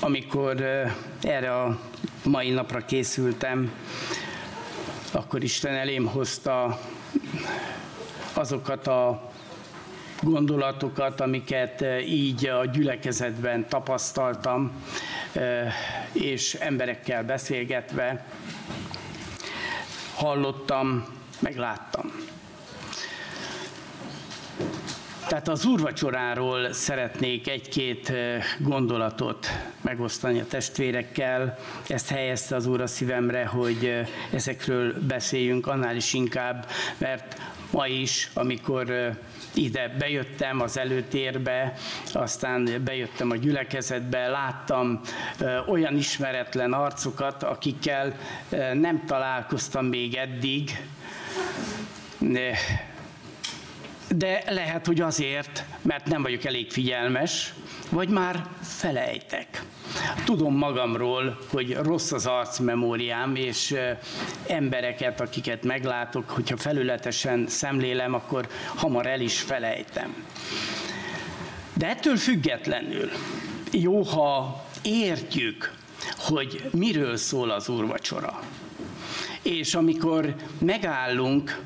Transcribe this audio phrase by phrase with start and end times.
[0.00, 0.60] amikor
[1.22, 1.78] erre a
[2.24, 3.72] mai napra készültem,
[5.12, 6.80] akkor Isten elém hozta
[8.34, 9.30] azokat a
[10.22, 14.82] gondolatokat, amiket így a gyülekezetben tapasztaltam,
[16.12, 18.26] és emberekkel beszélgetve
[20.14, 21.06] hallottam,
[21.40, 22.12] meg láttam.
[25.28, 28.12] Tehát az úrvacsoráról szeretnék egy-két
[28.58, 29.46] gondolatot
[29.80, 31.58] megosztani a testvérekkel.
[31.88, 36.66] Ezt helyezte az Úr a szívemre, hogy ezekről beszéljünk, annál is inkább,
[36.98, 39.16] mert ma is, amikor
[39.54, 41.74] ide bejöttem az előtérbe,
[42.12, 45.00] aztán bejöttem a gyülekezetbe, láttam
[45.66, 48.16] olyan ismeretlen arcokat, akikkel
[48.72, 50.70] nem találkoztam még eddig,
[54.16, 57.54] de lehet, hogy azért, mert nem vagyok elég figyelmes,
[57.90, 59.62] vagy már felejtek.
[60.24, 63.74] Tudom magamról, hogy rossz az arcmemóriám, és
[64.46, 70.24] embereket, akiket meglátok, hogyha felületesen szemlélem, akkor hamar el is felejtem.
[71.74, 73.10] De ettől függetlenül
[73.72, 75.72] jó, ha értjük,
[76.18, 78.42] hogy miről szól az úrvacsora.
[79.42, 81.60] És amikor megállunk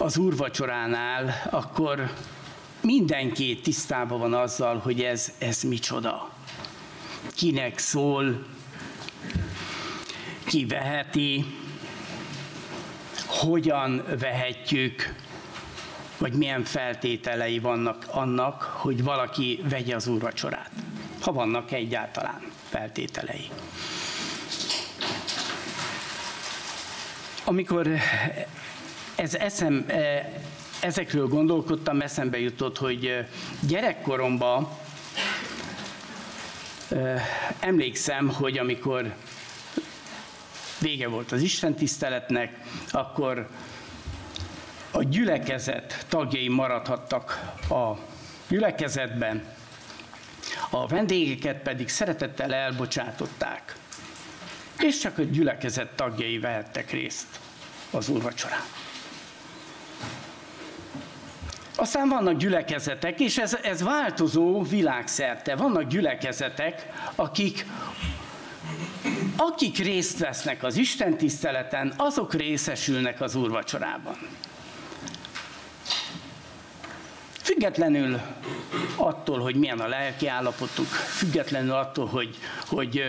[0.00, 2.10] az úrvacsoránál, akkor
[2.80, 6.30] mindenki tisztában van azzal, hogy ez, ez micsoda.
[7.34, 8.46] Kinek szól,
[10.44, 11.44] ki veheti,
[13.26, 15.14] hogyan vehetjük,
[16.18, 20.70] vagy milyen feltételei vannak annak, hogy valaki vegye az úrvacsorát.
[21.20, 23.48] Ha vannak egyáltalán feltételei.
[27.44, 27.88] Amikor
[29.20, 30.32] ez eszem, e,
[30.80, 33.28] ezekről gondolkodtam, eszembe jutott, hogy e,
[33.68, 34.68] gyerekkoromban
[36.90, 37.22] e,
[37.60, 39.14] emlékszem, hogy amikor
[40.78, 43.48] vége volt az Isten tiszteletnek, akkor
[44.90, 47.92] a gyülekezet tagjai maradhattak a
[48.48, 49.44] gyülekezetben,
[50.70, 53.76] a vendégeket pedig szeretettel elbocsátották,
[54.78, 57.40] és csak a gyülekezet tagjai vehettek részt
[57.90, 58.62] az úrvacsorán.
[61.76, 65.56] Aztán vannak gyülekezetek, és ez, ez változó világszerte.
[65.56, 67.66] Vannak gyülekezetek, akik
[69.36, 74.16] akik részt vesznek az Isten tiszteleten, azok részesülnek az úrvacsorában.
[77.42, 78.20] Függetlenül
[78.96, 83.02] attól, hogy milyen a lelki állapotuk, függetlenül attól, hogy, hogy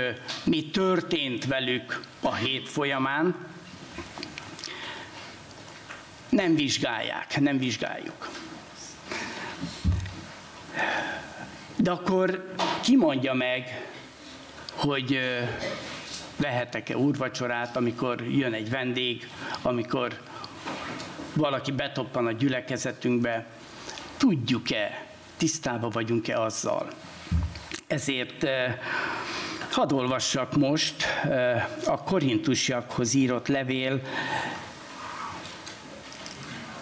[0.43, 3.35] mi történt velük a hét folyamán,
[6.29, 8.29] nem vizsgálják, nem vizsgáljuk.
[11.75, 13.89] De akkor ki mondja meg,
[14.73, 15.19] hogy
[16.37, 19.29] vehetek-e úrvacsorát, amikor jön egy vendég,
[19.61, 20.19] amikor
[21.33, 23.45] valaki betoppan a gyülekezetünkbe,
[24.17, 25.05] tudjuk-e,
[25.37, 26.87] tisztába vagyunk-e azzal.
[27.87, 28.45] Ezért
[29.71, 31.05] hadd olvassak most
[31.85, 34.01] a korintusiakhoz írott levél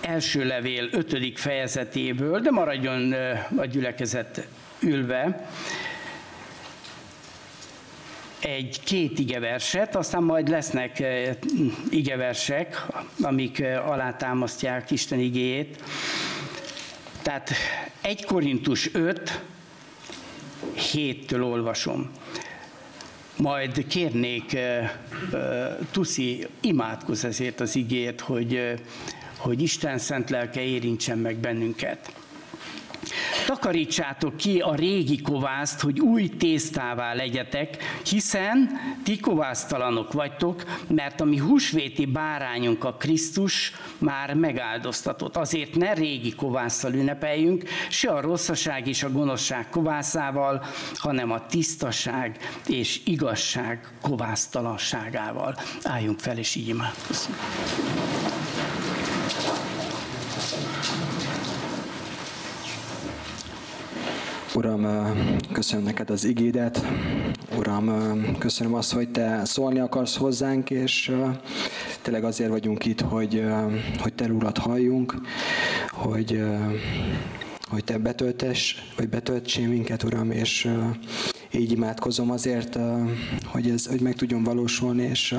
[0.09, 3.13] első levél ötödik fejezetéből, de maradjon
[3.57, 4.47] a gyülekezet
[4.79, 5.49] ülve,
[8.39, 11.03] egy két igeverset, aztán majd lesznek
[11.89, 12.85] igeversek,
[13.21, 15.83] amik alátámasztják Isten igéjét.
[17.21, 17.51] Tehát
[18.01, 19.41] 1 Korintus 5,
[20.93, 22.11] 7-től olvasom.
[23.35, 24.57] Majd kérnék,
[25.91, 28.79] Tuszi, imádkozz ezért az igét, hogy
[29.39, 32.11] hogy Isten szent lelke érintsen meg bennünket.
[33.45, 38.69] Takarítsátok ki a régi kovászt, hogy új tésztává legyetek, hiszen
[39.03, 45.38] ti kovásztalanok vagytok, mert a mi húsvéti bárányunk a Krisztus már megáldoztatott.
[45.38, 50.63] Azért ne régi kovásszal ünnepeljünk, se a rosszaság és a gonoszság kovászával,
[50.95, 52.38] hanem a tisztaság
[52.68, 55.56] és igazság kovásztalanságával.
[55.83, 57.38] Álljunk fel és így imádkozzunk.
[64.59, 64.88] Uram,
[65.51, 66.85] köszönöm neked az igédet.
[67.57, 67.91] Uram,
[68.38, 71.15] köszönöm azt, hogy te szólni akarsz hozzánk, és
[72.01, 73.44] tényleg azért vagyunk itt, hogy,
[74.00, 75.15] hogy te rólad halljunk,
[75.91, 76.44] hogy,
[77.69, 80.67] hogy te betöltes, vagy betöltsél minket, Uram, és,
[81.51, 82.78] így imádkozom azért,
[83.46, 85.36] hogy ez hogy meg tudjon valósulni, és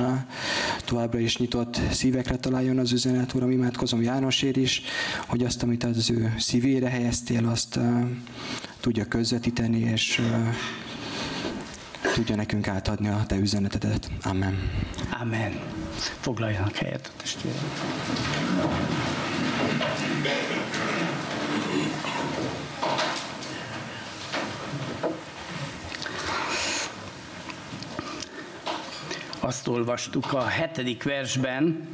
[0.84, 4.82] továbbra is nyitott szívekre találjon az üzenet, Uram, imádkozom Jánosért is,
[5.26, 7.78] hogy azt, amit az ő szívére helyeztél, azt
[8.80, 10.20] tudja közvetíteni, és
[12.14, 14.10] tudja nekünk átadni a te üzenetedet.
[14.22, 14.58] Amen.
[15.20, 15.60] Amen.
[16.20, 17.60] Foglaljanak helyet a testvérek.
[29.40, 31.88] Azt olvastuk a hetedik versben,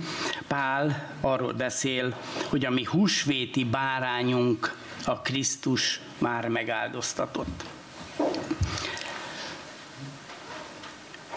[0.47, 2.17] Pál arról beszél,
[2.49, 7.65] hogy a mi húsvéti bárányunk a Krisztus már megáldoztatott.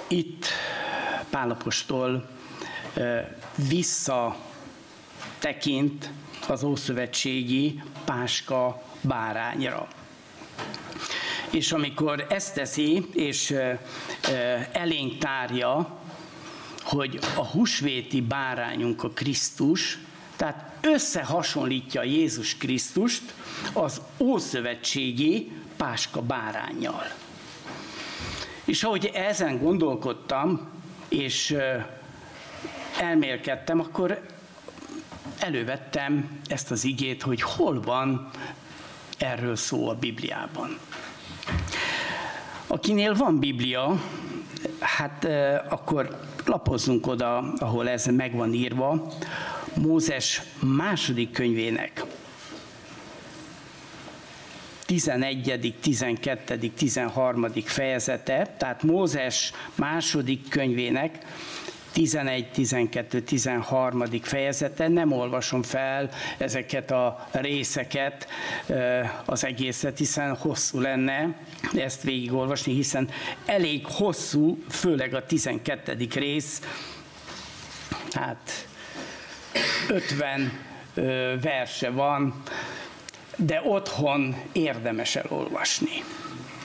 [0.08, 0.46] Itt
[1.30, 2.30] Pálapostól
[3.68, 4.38] vissza
[5.40, 6.12] tekint
[6.48, 9.88] az ószövetségi Páska bárányra.
[11.52, 13.56] És amikor ezt teszi, és
[14.72, 15.99] elénk tárja,
[16.90, 19.98] hogy a húsvéti bárányunk a Krisztus,
[20.36, 23.34] tehát összehasonlítja Jézus Krisztust
[23.74, 27.04] az ószövetségi páska bárányjal.
[28.66, 30.68] És ahogy ezen gondolkodtam,
[31.08, 31.56] és
[33.00, 34.22] elmélkedtem, akkor
[35.40, 38.30] elővettem ezt az igét, hogy hol van
[39.18, 40.80] erről szó a Bibliában.
[42.68, 44.02] Akinél van Biblia,
[44.80, 45.26] hát
[45.70, 46.20] akkor
[46.50, 49.08] lapozzunk oda, ahol ez meg van írva,
[49.76, 52.06] Mózes második könyvének
[54.86, 57.46] 11., 12., 13.
[57.64, 61.18] fejezete, tehát Mózes második könyvének
[61.92, 64.04] 11, 12, 13.
[64.22, 64.88] fejezete.
[64.88, 68.28] Nem olvasom fel ezeket a részeket,
[69.26, 71.36] az egészet, hiszen hosszú lenne
[71.74, 73.10] ezt végigolvasni, hiszen
[73.46, 76.08] elég hosszú, főleg a 12.
[76.14, 76.62] rész,
[78.12, 78.68] hát
[79.90, 80.60] 50
[81.42, 82.44] verse van,
[83.36, 86.04] de otthon érdemes elolvasni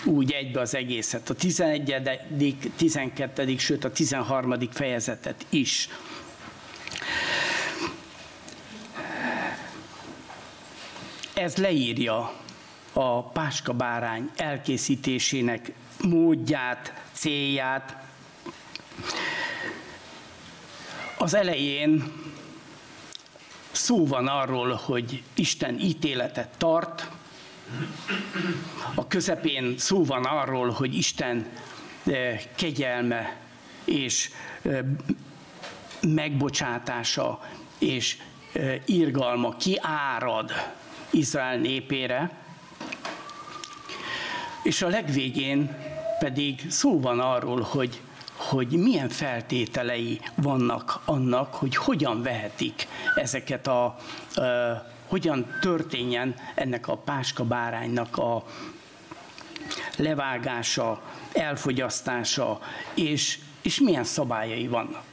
[0.05, 4.71] úgy egybe az egészet, a 11., 12., sőt a 13.
[4.71, 5.89] fejezetet is.
[11.35, 12.33] Ez leírja
[12.93, 17.97] a páska bárány elkészítésének módját, célját.
[21.19, 22.13] Az elején
[23.73, 27.11] szó van arról, hogy Isten ítéletet tart,
[28.95, 31.47] a közepén szó van arról, hogy Isten
[32.07, 33.37] eh, kegyelme
[33.85, 34.31] és
[34.63, 34.79] eh,
[36.01, 37.41] megbocsátása
[37.79, 38.17] és
[38.53, 40.51] eh, irgalma kiárad
[41.11, 42.31] Izrael népére,
[44.63, 45.77] és a legvégén
[46.19, 48.01] pedig szó van arról, hogy,
[48.35, 56.97] hogy milyen feltételei vannak annak, hogy hogyan vehetik ezeket a, a hogyan történjen ennek a
[56.97, 58.45] páska báránynak a
[59.97, 61.03] levágása,
[61.33, 62.61] elfogyasztása,
[62.95, 65.05] és, és milyen szabályai vannak.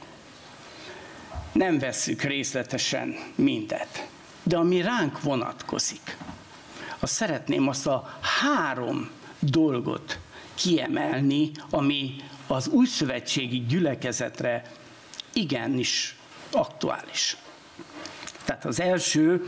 [1.52, 4.08] Nem vesszük részletesen mindet,
[4.42, 6.16] de ami ránk vonatkozik,
[6.98, 10.18] azt szeretném azt a három dolgot
[10.54, 12.16] kiemelni, ami
[12.46, 14.62] az újszövetségi gyülekezetre
[15.32, 16.16] igenis
[16.50, 17.36] aktuális.
[18.52, 19.44] Tehát az első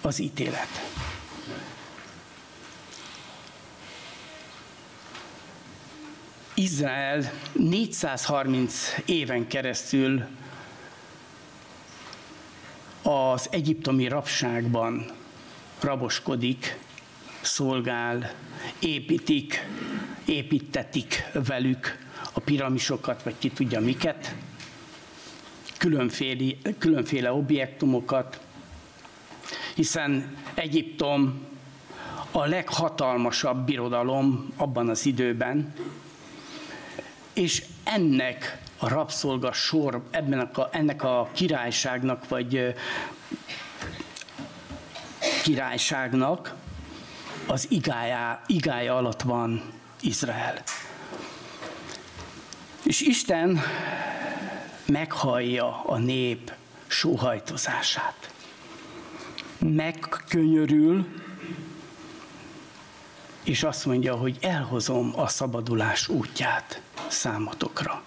[0.00, 0.68] az ítélet.
[6.54, 10.24] Izrael 430 éven keresztül
[13.02, 15.10] az egyiptomi rabságban
[15.80, 16.78] raboskodik,
[17.40, 18.32] szolgál,
[18.78, 19.66] építik,
[20.24, 21.98] építetik velük
[22.32, 24.34] a piramisokat, vagy ki tudja miket
[25.82, 28.40] különféle, különféle objektumokat,
[29.74, 31.46] hiszen Egyiptom
[32.30, 35.74] a leghatalmasabb birodalom abban az időben,
[37.32, 42.74] és ennek a rabszolga sor, ebben a, ennek a királyságnak, vagy
[45.42, 46.54] királyságnak
[47.46, 49.62] az igája, igája alatt van
[50.00, 50.62] Izrael.
[52.82, 53.60] És Isten
[54.86, 56.52] meghallja a nép
[56.86, 58.34] sóhajtozását.
[59.58, 61.06] Megkönyörül,
[63.44, 68.02] és azt mondja, hogy elhozom a szabadulás útját számotokra.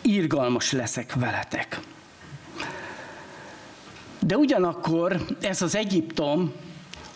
[0.00, 1.80] Irgalmas leszek veletek.
[4.18, 6.52] De ugyanakkor ez az Egyiptom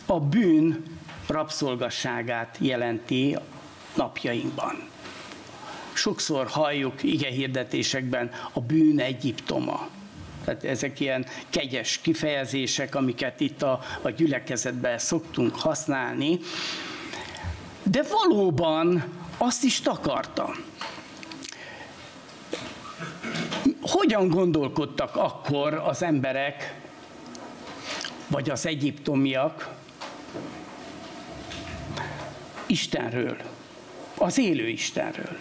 [0.07, 0.83] a bűn
[1.27, 3.37] rabszolgasságát jelenti
[3.95, 4.93] napjainkban.
[5.95, 9.89] Sokszor halljuk ige hirdetésekben a bűn Egyiptoma.
[10.45, 16.39] Tehát ezek ilyen kegyes kifejezések, amiket itt a, a gyülekezetben szoktunk használni.
[17.83, 19.05] De valóban
[19.39, 20.55] azt is takarta.
[23.81, 26.75] Hogyan gondolkodtak akkor az emberek,
[28.27, 29.75] vagy az egyiptomiak
[32.67, 33.37] Istenről,
[34.19, 35.39] az élő Istenről?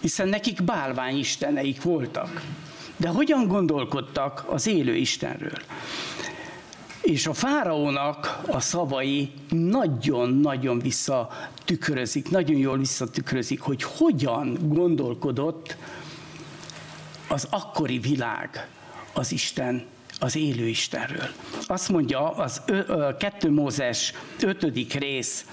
[0.00, 2.42] Hiszen nekik bálvány isteneik voltak.
[2.96, 5.58] De hogyan gondolkodtak az élő Istenről?
[7.02, 15.76] És a fáraónak a szavai nagyon-nagyon visszatükrözik, nagyon jól visszatükrözik, hogy hogyan gondolkodott
[17.28, 18.68] az akkori világ
[19.12, 19.84] az Isten,
[20.18, 21.28] az élő Istenről.
[21.66, 22.62] Azt mondja az
[23.18, 24.92] 2 Mózes 5.
[24.94, 25.46] rész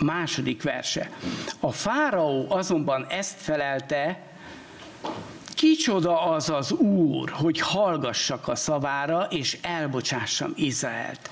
[0.00, 1.10] második verse.
[1.60, 4.22] A fáraó azonban ezt felelte,
[5.54, 11.30] Kicsoda az az Úr, hogy hallgassak a szavára, és elbocsássam Izraelt.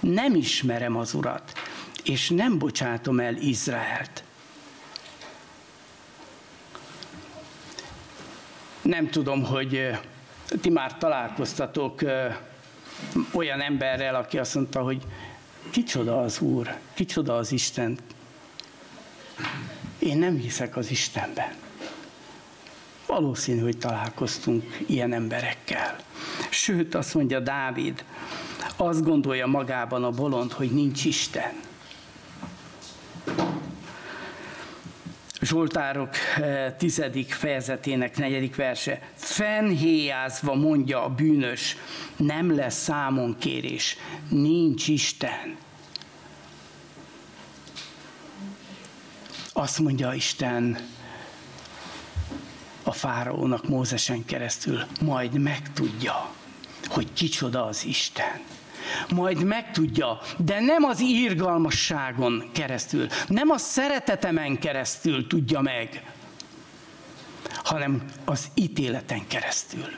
[0.00, 1.52] Nem ismerem az Urat,
[2.04, 4.24] és nem bocsátom el Izraelt.
[8.82, 9.90] Nem tudom, hogy
[10.60, 12.02] ti már találkoztatok
[13.32, 15.02] olyan emberrel, aki azt mondta, hogy
[15.70, 17.98] kicsoda az Úr, kicsoda az Isten.
[19.98, 21.54] Én nem hiszek az Istenben.
[23.06, 25.96] Valószínű, hogy találkoztunk ilyen emberekkel.
[26.50, 28.04] Sőt, azt mondja Dávid,
[28.76, 31.52] azt gondolja magában a bolond, hogy nincs Isten.
[35.46, 39.00] Zsoltárok eh, tizedik fejezetének negyedik verse.
[39.14, 41.76] Fenhéjázva mondja a bűnös,
[42.16, 43.96] nem lesz számon kérés,
[44.28, 45.56] nincs Isten.
[49.52, 50.78] Azt mondja Isten,
[52.82, 56.30] a fáraónak Mózesen keresztül, majd megtudja,
[56.88, 58.55] hogy kicsoda az Isten.
[59.08, 66.02] Majd megtudja, de nem az írgalmasságon keresztül, nem a szeretetemen keresztül tudja meg,
[67.54, 69.88] hanem az ítéleten keresztül.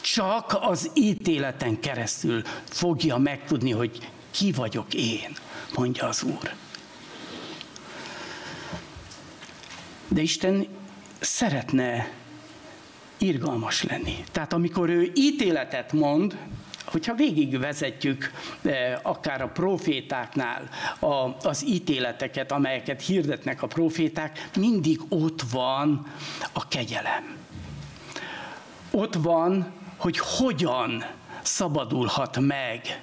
[0.00, 5.36] Csak az ítéleten keresztül fogja megtudni, hogy ki vagyok én,
[5.74, 6.54] mondja az Úr.
[10.08, 10.66] De Isten
[11.20, 12.10] szeretne
[13.18, 14.24] irgalmas lenni.
[14.32, 16.36] Tehát amikor ő ítéletet mond,
[16.86, 18.30] hogyha végigvezetjük
[18.62, 26.12] eh, akár a profétáknál a, az ítéleteket, amelyeket hirdetnek a proféták, mindig ott van
[26.52, 27.36] a kegyelem.
[28.90, 31.04] Ott van, hogy hogyan
[31.42, 33.02] szabadulhat meg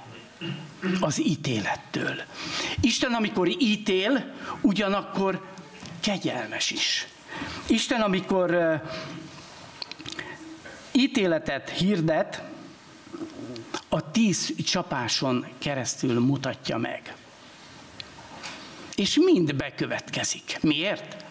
[1.00, 2.16] az ítélettől.
[2.82, 5.42] Isten, amikor ítél, ugyanakkor
[6.00, 7.08] kegyelmes is.
[7.68, 8.82] Isten, amikor eh,
[10.92, 12.44] ítéletet hirdet,
[14.14, 17.16] tíz csapáson keresztül mutatja meg.
[18.96, 20.58] És mind bekövetkezik.
[20.62, 21.26] Miért?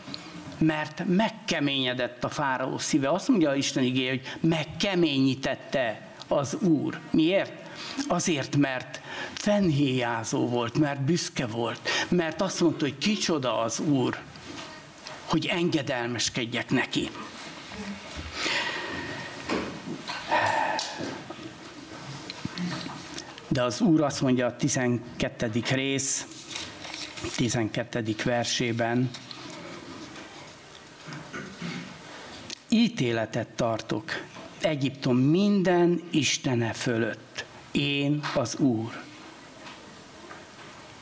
[0.59, 3.11] Mert megkeményedett a fáraó szíve.
[3.11, 7.01] Azt mondja a Isten igé, hogy megkeményítette az Úr.
[7.11, 7.53] Miért?
[8.09, 9.01] Azért, mert
[9.33, 14.19] fenhéjázó volt, mert büszke volt, mert azt mondta, hogy kicsoda az Úr,
[15.25, 17.11] hogy engedelmeskedjek neki.
[23.53, 25.51] De az Úr azt mondja a 12.
[25.71, 26.27] rész,
[27.37, 28.15] 12.
[28.25, 29.11] versében,
[32.69, 34.05] ítéletet tartok
[34.61, 37.45] Egyiptom minden istene fölött.
[37.73, 39.03] Én az Úr.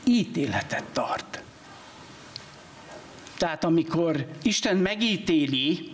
[0.03, 1.43] Ítéletet tart.
[3.37, 5.91] Tehát amikor Isten megítéli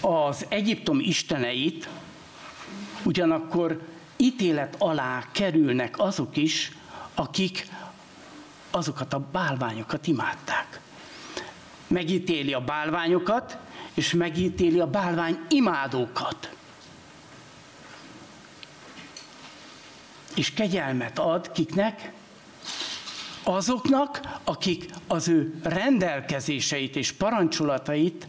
[0.00, 1.88] az Egyiptom isteneit,
[3.02, 6.72] ugyanakkor ítélet alá kerülnek azok is,
[7.14, 7.68] akik
[8.70, 10.80] azokat a bálványokat imádták.
[11.86, 13.58] Megítéli a bálványokat,
[13.94, 16.50] és megítéli a bálvány imádókat.
[20.34, 22.12] És kegyelmet ad kiknek?
[23.44, 28.26] Azoknak, akik az ő rendelkezéseit és parancsolatait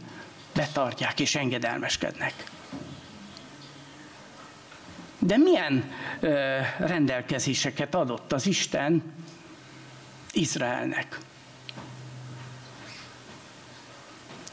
[0.54, 2.57] betartják és engedelmeskednek.
[5.18, 9.02] De milyen ö, rendelkezéseket adott az Isten
[10.32, 11.18] Izraelnek?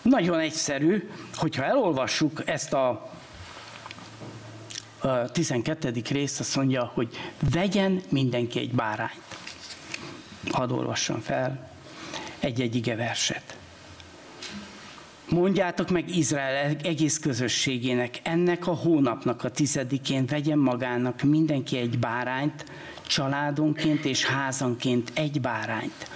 [0.02, 3.12] Nagyon egyszerű, hogyha elolvassuk ezt a,
[5.00, 6.02] a 12.
[6.10, 7.18] részt, azt mondja, hogy
[7.52, 9.38] vegyen mindenki egy bárányt.
[10.52, 11.70] Hadd olvassam fel
[12.40, 13.58] egy-egy ige verset.
[15.30, 22.66] Mondjátok meg Izrael egész közösségének, ennek a hónapnak a tizedikén vegyen magának mindenki egy bárányt,
[23.08, 26.10] családonként és házanként egy bárányt.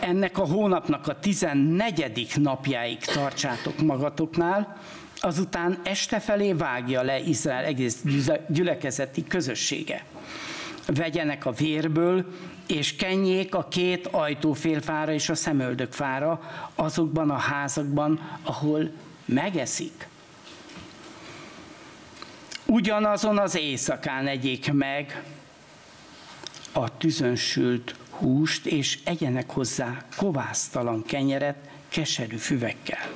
[0.00, 4.80] Ennek a hónapnak a tizennegyedik napjáig tartsátok magatoknál,
[5.20, 8.04] azután este felé vágja le Izrael egész
[8.48, 10.04] gyülekezeti közössége.
[10.86, 12.24] Vegyenek a vérből,
[12.70, 16.40] és kenjék a két ajtófélfára és a szemöldökfára
[16.74, 18.90] azokban a házakban, ahol
[19.24, 20.08] megeszik.
[22.66, 25.22] Ugyanazon az éjszakán egyék meg
[26.72, 31.56] a tüzönsült húst, és egyenek hozzá kovásztalan kenyeret
[31.88, 33.08] keserű füvekkel.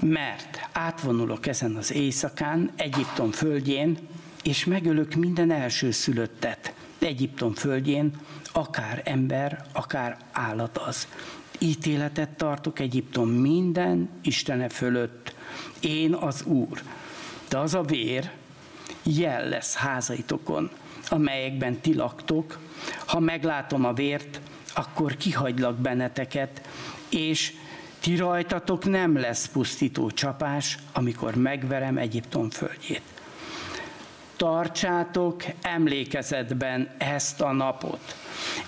[0.00, 3.98] Mert átvonulok ezen az éjszakán Egyiptom földjén,
[4.48, 8.12] és megölök minden első szülöttet Egyiptom földjén,
[8.52, 11.08] akár ember, akár állat az.
[11.58, 15.34] Ítéletet tartok Egyiptom minden Istene fölött.
[15.80, 16.82] Én az Úr.
[17.48, 18.30] De az a vér
[19.02, 20.70] jel lesz házaitokon,
[21.08, 22.58] amelyekben ti laktok.
[23.06, 24.40] Ha meglátom a vért,
[24.74, 26.68] akkor kihagylak benneteket,
[27.08, 27.52] és
[28.00, 33.17] ti rajtatok nem lesz pusztító csapás, amikor megverem Egyiptom földjét
[34.38, 38.16] tartsátok emlékezetben ezt a napot,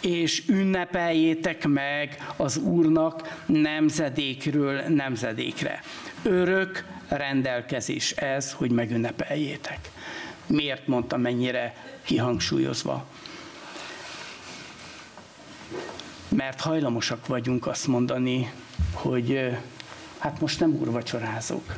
[0.01, 5.83] és ünnepeljétek meg az Úrnak nemzedékről nemzedékre.
[6.23, 9.91] Örök rendelkezés ez, hogy megünnepeljétek.
[10.47, 13.07] Miért mondtam mennyire kihangsúlyozva?
[16.29, 18.53] Mert hajlamosak vagyunk azt mondani,
[18.93, 19.57] hogy
[20.19, 21.75] hát most nem úrvacsorázok,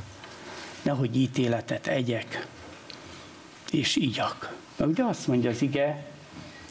[0.82, 2.46] nehogy ítéletet egyek,
[3.72, 4.56] és igyak.
[4.76, 6.04] Na ugye azt mondja az ige,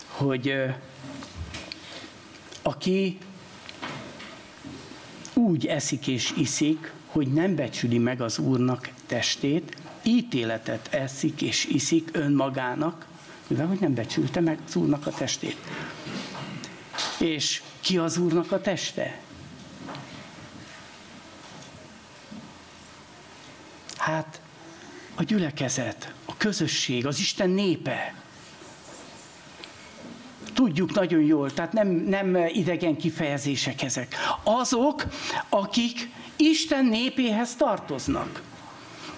[0.07, 0.53] hogy
[2.61, 3.17] aki
[5.33, 12.09] úgy eszik és iszik, hogy nem becsüli meg az Úrnak testét, ítéletet eszik és iszik
[12.11, 13.05] önmagának,
[13.47, 15.57] mivel hogy nem becsülte meg az Úrnak a testét.
[17.19, 19.19] És ki az Úrnak a teste?
[23.97, 24.41] Hát
[25.15, 28.13] a gyülekezet, közösség, az Isten népe.
[30.53, 34.15] Tudjuk nagyon jól, tehát nem, nem idegen kifejezések ezek.
[34.43, 35.03] Azok,
[35.49, 38.41] akik Isten népéhez tartoznak.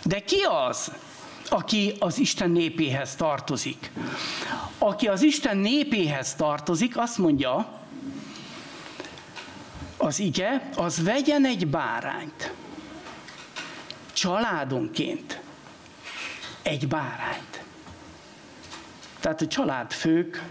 [0.05, 0.91] De ki az,
[1.49, 3.91] aki az Isten népéhez tartozik?
[4.77, 7.81] Aki az Isten népéhez tartozik, azt mondja,
[9.97, 12.53] az ige, az vegyen egy bárányt
[14.13, 15.42] családonként
[16.63, 17.63] egy bárányt.
[19.19, 20.43] Tehát a családfők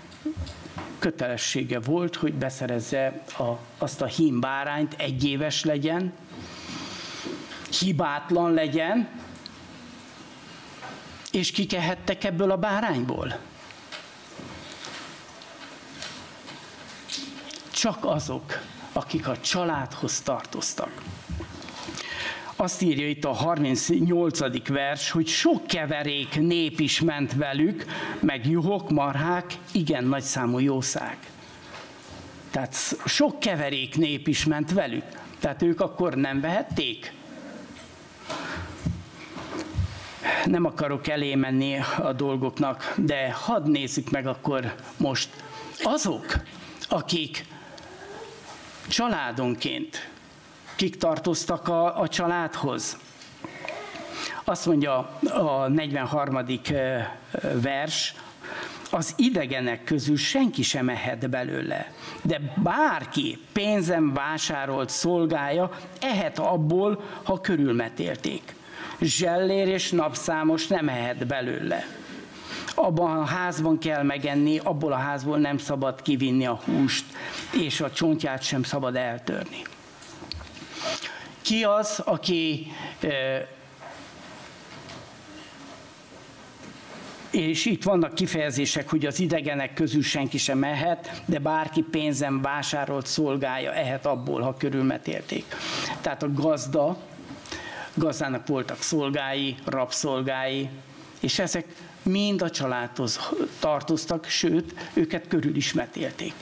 [0.99, 6.13] kötelessége volt, hogy beszerezze a, azt a hím bárányt, egy éves legyen,
[7.79, 9.09] hibátlan legyen,
[11.33, 13.39] és kikehettek ebből a bárányból?
[17.71, 18.61] Csak azok,
[18.93, 21.03] akik a családhoz tartoztak
[22.57, 24.69] azt írja itt a 38.
[24.69, 27.85] vers, hogy sok keverék nép is ment velük,
[28.21, 31.19] meg juhok, marhák, igen nagy számú jószág.
[32.51, 32.75] Tehát
[33.07, 35.05] sok keverék nép is ment velük.
[35.39, 37.13] Tehát ők akkor nem vehették?
[40.45, 45.29] Nem akarok elé menni a dolgoknak, de hadd nézzük meg akkor most
[45.83, 46.27] azok,
[46.89, 47.45] akik
[48.89, 50.12] családonként
[50.83, 52.99] kik tartoztak a, a családhoz.
[54.45, 54.97] Azt mondja
[55.33, 56.39] a 43.
[57.63, 58.15] vers,
[58.91, 61.93] az idegenek közül senki sem ehet belőle,
[62.23, 68.55] de bárki pénzem vásárolt szolgája ehet abból, ha körülmetélték.
[69.01, 71.87] Zsellér és napszámos nem ehet belőle.
[72.75, 77.05] Abban a házban kell megenni, abból a házból nem szabad kivinni a húst,
[77.53, 79.63] és a csontját sem szabad eltörni.
[81.53, 82.73] Ki az, aki
[87.31, 93.07] és itt vannak kifejezések, hogy az idegenek közül senki sem mehet, de bárki pénzem vásárolt
[93.07, 95.45] szolgája ehet abból, ha körülmetélték.
[96.01, 96.97] Tehát a gazda,
[97.95, 100.69] gazdának voltak szolgái, rabszolgái,
[101.21, 101.67] és ezek
[102.03, 106.33] mind a családhoz tartoztak, sőt, őket körül is metélték.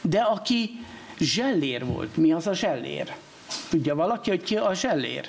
[0.00, 0.70] De aki
[1.18, 3.14] zsellér volt, mi az a zsellér?
[3.68, 5.28] Tudja valaki, hogy ki a zsellér?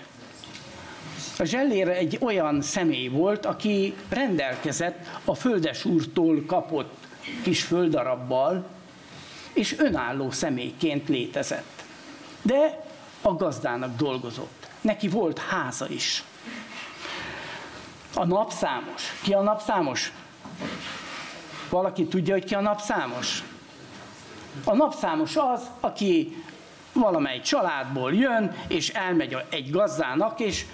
[1.38, 7.08] A zsellér egy olyan személy volt, aki rendelkezett a földes úrtól kapott
[7.44, 8.68] kis földarabbal,
[9.54, 11.84] és önálló személyként létezett.
[12.42, 12.86] De
[13.22, 14.68] a gazdának dolgozott.
[14.82, 16.24] Neki volt háza is.
[18.16, 19.04] A napszámos.
[19.24, 20.14] Ki a napszámos?
[21.70, 23.44] Valaki tudja, hogy ki a napszámos?
[24.64, 26.44] A napszámos az, aki
[27.02, 30.66] valamely családból jön, és elmegy egy gazdának, és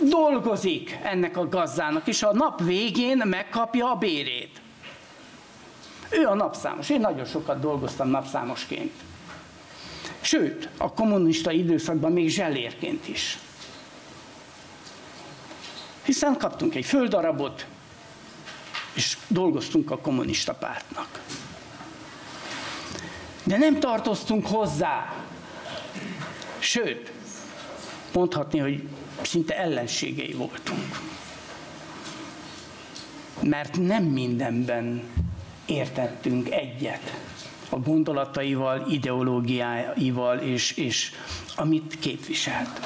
[0.00, 4.60] dolgozik ennek a gazdának, és a nap végén megkapja a bérét.
[6.10, 6.90] Ő a napszámos.
[6.90, 8.92] Én nagyon sokat dolgoztam napszámosként.
[10.20, 13.38] Sőt, a kommunista időszakban még zselérként is.
[16.04, 17.66] Hiszen kaptunk egy földarabot,
[18.94, 21.22] és dolgoztunk a kommunista pártnak.
[23.44, 25.23] De nem tartoztunk hozzá.
[26.64, 27.12] Sőt,
[28.12, 28.88] mondhatni, hogy
[29.22, 31.00] szinte ellenségei voltunk.
[33.40, 35.02] Mert nem mindenben
[35.66, 37.16] értettünk egyet
[37.68, 41.12] a gondolataival, ideológiáival és, és
[41.56, 42.80] amit képviselt.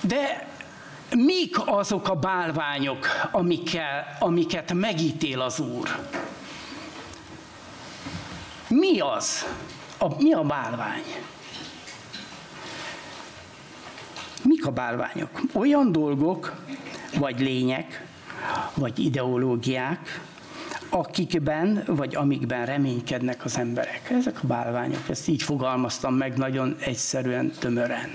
[0.00, 0.48] De
[1.10, 6.08] mik azok a bálványok, amikkel, amiket megítél az Úr?
[8.68, 9.46] Mi az?
[9.98, 11.04] A, mi a bálvány?
[14.46, 15.40] Mik a bálványok?
[15.52, 16.54] Olyan dolgok,
[17.18, 18.06] vagy lények,
[18.74, 20.20] vagy ideológiák,
[20.88, 24.10] akikben, vagy amikben reménykednek az emberek.
[24.10, 28.14] Ezek a bálványok, ezt így fogalmaztam meg nagyon egyszerűen, tömören.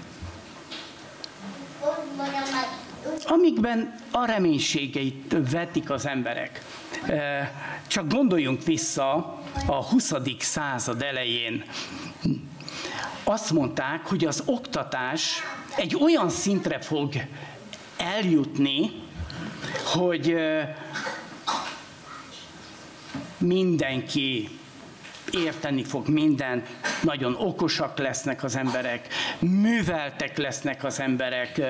[3.25, 6.61] Amikben a reménységeit vetik az emberek.
[7.87, 10.13] Csak gondoljunk vissza a 20.
[10.39, 11.63] század elején.
[13.23, 15.41] Azt mondták, hogy az oktatás
[15.75, 17.13] egy olyan szintre fog
[17.97, 18.91] eljutni,
[19.85, 20.35] hogy
[23.37, 24.49] mindenki
[25.31, 26.67] érteni fog mindent,
[27.01, 29.07] nagyon okosak lesznek az emberek,
[29.39, 31.61] műveltek lesznek az emberek,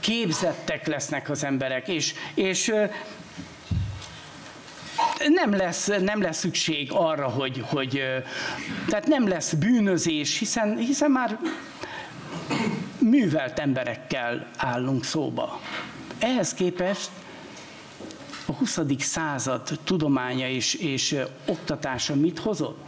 [0.00, 2.74] képzettek lesznek az emberek, és, és
[5.28, 8.02] nem lesz, nem lesz szükség arra, hogy, hogy
[8.88, 11.38] tehát nem lesz bűnözés, hiszen, hiszen már
[13.08, 15.60] művelt emberekkel állunk szóba.
[16.18, 17.10] Ehhez képest
[18.46, 18.78] a 20.
[18.98, 22.84] század tudománya és, és oktatása mit hozott?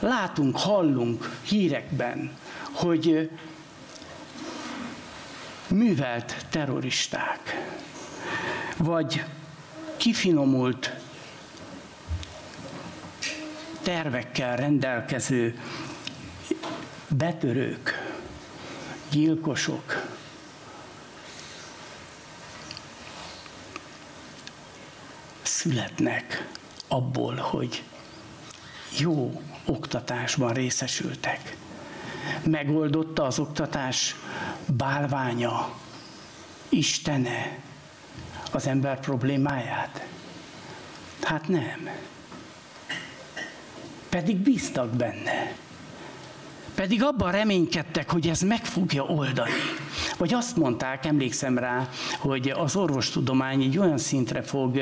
[0.00, 2.30] Látunk, hallunk hírekben,
[2.72, 3.30] hogy
[5.68, 7.70] művelt terroristák,
[8.76, 9.24] vagy
[9.96, 10.92] kifinomult
[13.82, 15.58] tervekkel rendelkező
[17.08, 18.05] betörők,
[19.16, 20.06] gyilkosok,
[25.42, 26.48] születnek
[26.88, 27.82] abból, hogy
[28.98, 31.56] jó oktatásban részesültek.
[32.44, 34.14] Megoldotta az oktatás
[34.66, 35.78] bálványa,
[36.68, 37.58] Istene
[38.52, 40.06] az ember problémáját?
[41.22, 41.88] Hát nem.
[44.08, 45.54] Pedig bíztak benne.
[46.76, 49.50] Pedig abban reménykedtek, hogy ez meg fogja oldani.
[50.16, 54.78] Vagy azt mondták, emlékszem rá, hogy az orvostudomány egy olyan szintre fog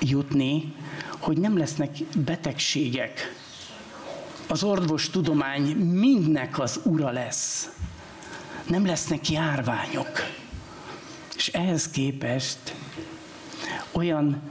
[0.00, 0.74] jutni,
[1.18, 3.34] hogy nem lesznek betegségek.
[4.48, 7.70] Az orvostudomány mindnek az ura lesz.
[8.68, 10.10] Nem lesznek járványok.
[11.36, 12.74] És ehhez képest
[13.92, 14.42] olyan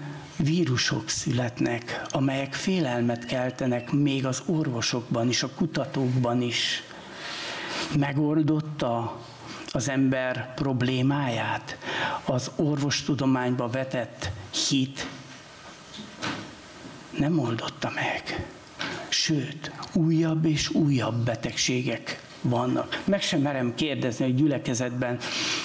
[0.43, 6.83] vírusok születnek, amelyek félelmet keltenek még az orvosokban is, a kutatókban is.
[7.97, 9.21] Megoldotta
[9.71, 11.77] az ember problémáját,
[12.25, 14.29] az orvostudományba vetett
[14.67, 15.07] hit
[17.17, 18.47] nem oldotta meg.
[19.09, 23.01] Sőt, újabb és újabb betegségek vannak.
[23.05, 25.17] Meg sem merem kérdezni, hogy gyülekezetben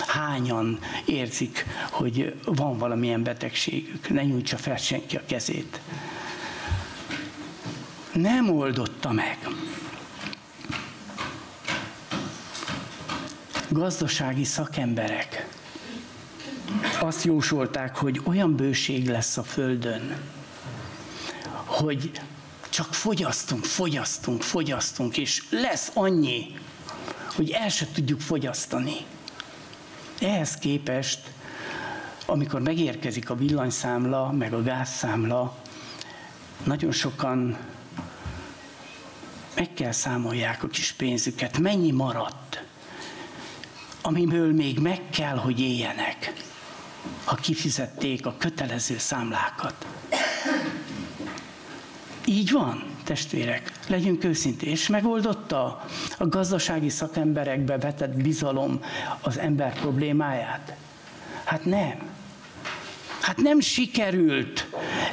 [0.06, 4.08] hányan érzik, hogy van valamilyen betegségük.
[4.08, 5.80] Ne nyújtsa fel senki a kezét.
[8.12, 9.38] Nem oldotta meg.
[13.68, 15.46] Gazdasági szakemberek
[17.00, 20.16] azt jósolták, hogy olyan bőség lesz a Földön,
[21.64, 22.10] hogy
[22.78, 26.54] csak fogyasztunk, fogyasztunk, fogyasztunk, és lesz annyi,
[27.34, 28.96] hogy el se tudjuk fogyasztani.
[30.20, 31.20] Ehhez képest,
[32.26, 35.58] amikor megérkezik a villanyszámla, meg a gázszámla,
[36.64, 37.58] nagyon sokan
[39.54, 42.62] meg kell számolják a kis pénzüket, mennyi maradt.
[44.02, 46.32] amiből még meg kell, hogy éljenek,
[47.24, 49.86] ha kifizették a kötelező számlákat.
[52.28, 54.70] Így van, testvérek, legyünk őszintén.
[54.70, 55.84] És megoldotta
[56.18, 58.80] a gazdasági szakemberekbe vetett bizalom
[59.20, 60.76] az ember problémáját?
[61.44, 62.10] Hát nem.
[63.20, 64.66] Hát nem sikerült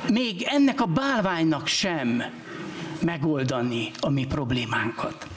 [0.10, 2.23] még ennek a bálványnak sem
[3.01, 5.28] megoldani a mi problémánkat.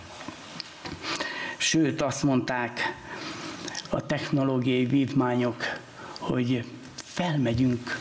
[1.57, 2.81] Sőt, azt mondták
[3.91, 5.65] a technológiai vívmányok,
[6.19, 6.65] hogy
[6.95, 7.99] felmegyünk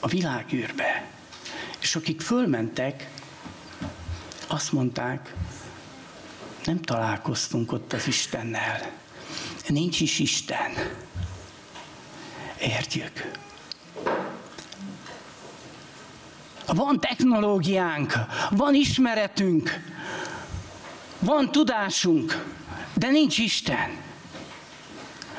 [0.00, 1.10] a világűrbe.
[1.80, 3.10] És akik fölmentek,
[4.52, 5.34] azt mondták,
[6.64, 8.90] nem találkoztunk ott az Istennel.
[9.66, 10.72] Nincs is Isten.
[12.58, 13.30] Értjük.
[16.66, 18.12] Van technológiánk,
[18.50, 19.80] van ismeretünk,
[21.18, 22.44] van tudásunk,
[22.94, 24.00] de nincs Isten.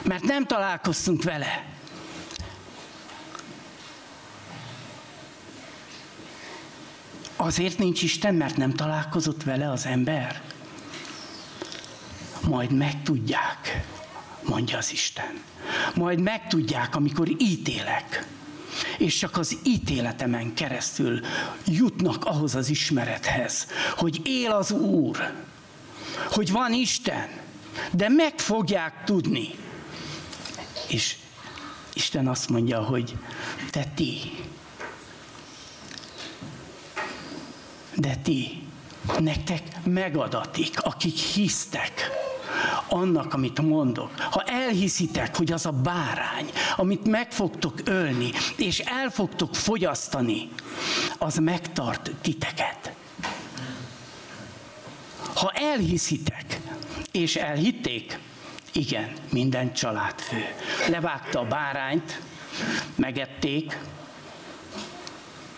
[0.02, 1.73] Mert nem találkoztunk vele.
[7.43, 10.41] Azért nincs Isten, mert nem találkozott vele az ember.
[12.47, 13.86] Majd megtudják,
[14.43, 15.41] mondja az Isten.
[15.95, 18.27] Majd megtudják, amikor ítélek.
[18.97, 21.19] És csak az ítéletemen keresztül
[21.65, 25.34] jutnak ahhoz az ismerethez, hogy él az Úr,
[26.32, 27.27] hogy van Isten,
[27.91, 29.49] de meg fogják tudni.
[30.89, 31.15] És
[31.93, 33.17] Isten azt mondja, hogy
[33.69, 34.19] te ti,
[37.95, 38.62] de ti,
[39.19, 42.10] nektek megadatik, akik hisztek
[42.88, 44.19] annak, amit mondok.
[44.19, 50.49] Ha elhiszitek, hogy az a bárány, amit meg fogtok ölni, és el fogtok fogyasztani,
[51.17, 52.93] az megtart titeket.
[55.36, 56.60] Ha elhiszitek,
[57.12, 58.19] és elhitték,
[58.71, 60.45] igen, minden családfő.
[60.89, 62.21] Levágta a bárányt,
[62.95, 63.77] megették,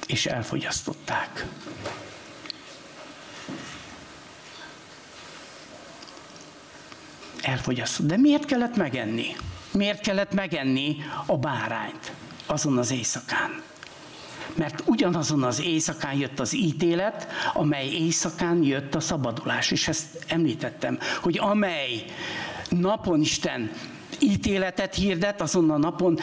[0.07, 1.45] és elfogyasztották.
[7.45, 8.08] Elfogyasztott.
[8.08, 9.36] De miért kellett megenni?
[9.71, 12.13] Miért kellett megenni a bárányt
[12.45, 13.62] azon az éjszakán?
[14.53, 19.71] Mert ugyanazon az éjszakán jött az ítélet, amely éjszakán jött a szabadulás.
[19.71, 22.05] És ezt említettem, hogy amely
[22.69, 23.71] napon Isten
[24.19, 26.19] ítéletet hirdet, azon a napon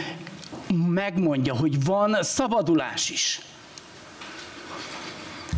[0.87, 3.41] megmondja, hogy van szabadulás is.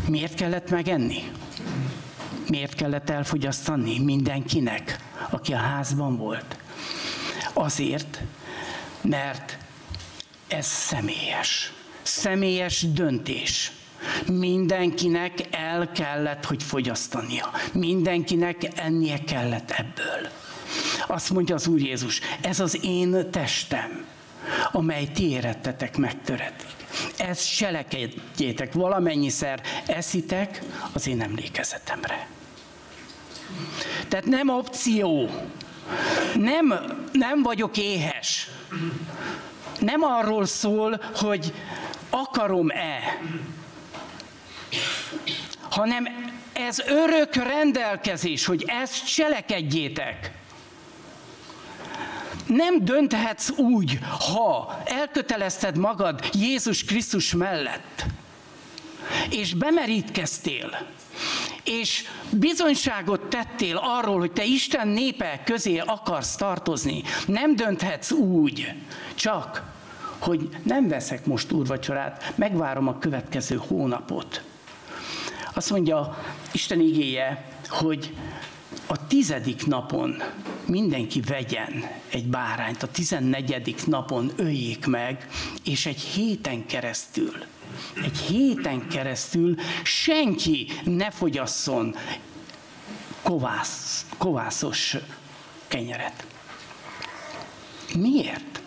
[0.08, 1.22] Miért kellett megenni?
[2.54, 4.98] Miért kellett elfogyasztani mindenkinek?
[5.30, 6.56] aki a házban volt.
[7.52, 8.20] Azért,
[9.00, 9.58] mert
[10.48, 11.72] ez személyes.
[12.02, 13.72] Személyes döntés.
[14.26, 17.50] Mindenkinek el kellett, hogy fogyasztania.
[17.72, 20.28] Mindenkinek ennie kellett ebből.
[21.06, 24.04] Azt mondja az Úr Jézus, ez az én testem,
[24.72, 26.74] amely ti érettetek megtöretik.
[27.16, 30.62] Ezt selekedjétek, valamennyiszer eszitek
[30.92, 32.28] az én emlékezetemre.
[34.08, 35.30] Tehát nem opció.
[36.34, 36.74] Nem,
[37.12, 38.48] nem vagyok éhes.
[39.78, 41.52] Nem arról szól, hogy
[42.10, 43.20] akarom-e,
[45.70, 46.08] hanem
[46.52, 50.30] ez örök rendelkezés, hogy ezt cselekedjétek.
[52.46, 58.04] Nem dönthetsz úgy, ha elkötelezted magad Jézus Krisztus mellett,
[59.30, 60.86] és bemerítkeztél,
[61.64, 68.72] és bizonyságot tettél arról, hogy te Isten népe közé akarsz tartozni, nem dönthetsz úgy,
[69.14, 69.62] csak,
[70.18, 74.42] hogy nem veszek most úrvacsorát, megvárom a következő hónapot.
[75.54, 78.14] Azt mondja Isten igéje, hogy
[78.86, 80.22] a tizedik napon
[80.66, 85.28] mindenki vegyen egy bárányt, a tizennegyedik napon öljék meg,
[85.64, 87.34] és egy héten keresztül
[88.02, 91.96] egy héten keresztül senki ne fogyasszon
[93.22, 94.96] kovász, kovászos
[95.68, 96.26] kenyeret.
[97.98, 98.62] Miért?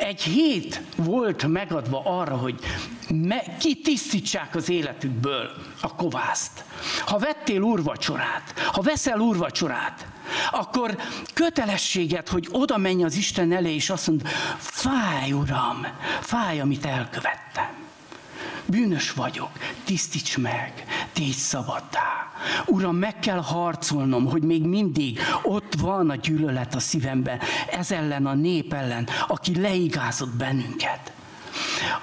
[0.00, 2.54] Egy hét volt megadva arra, hogy
[3.08, 6.64] me- kitisztítsák az életükből a kovászt.
[7.06, 10.06] Ha vettél úrvacsorát, ha veszel úrvacsorát,
[10.50, 10.96] akkor
[11.34, 14.26] kötelességet, hogy oda menj az Isten elé, és azt mondod,
[14.58, 15.86] fáj, Uram,
[16.20, 17.89] fáj, amit elkövettem.
[18.70, 19.50] Bűnös vagyok,
[19.84, 20.72] tisztíts meg,
[21.12, 22.32] tégy szabaddá.
[22.66, 27.38] Uram, meg kell harcolnom, hogy még mindig ott van a gyűlölet a szívemben,
[27.70, 31.12] ez ellen a nép ellen, aki leigázott bennünket.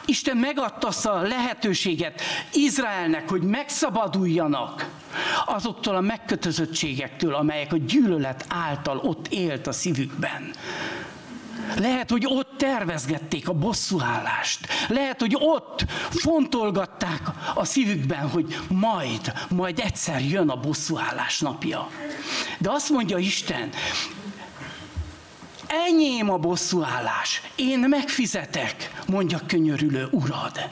[0.06, 2.22] Isten megadta azt a lehetőséget
[2.54, 4.90] Izraelnek, hogy megszabaduljanak
[5.46, 10.54] azoktól a megkötözöttségektől, amelyek a gyűlölet által ott élt a szívükben.
[11.78, 14.68] Lehet, hogy ott tervezgették a bosszúállást.
[14.88, 17.22] Lehet, hogy ott fontolgatták
[17.56, 21.90] a szívükben, hogy majd, majd egyszer jön a bosszúállás napja.
[22.58, 23.70] De azt mondja Isten,
[25.88, 30.70] enyém a bosszúállás, én megfizetek, mondja könyörülő urad.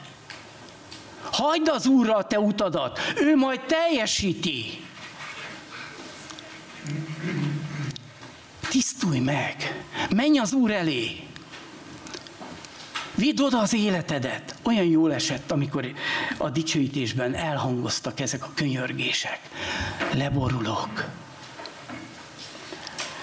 [1.32, 4.84] Hagyd az Úrra a te utadat, ő majd teljesíti.
[8.76, 11.28] Tisztulj meg, menj az Úr elé.
[13.14, 14.54] Vidd oda az életedet.
[14.62, 15.92] Olyan jól esett, amikor
[16.38, 19.40] a dicsőítésben elhangoztak ezek a könyörgések.
[20.12, 21.04] Leborulok.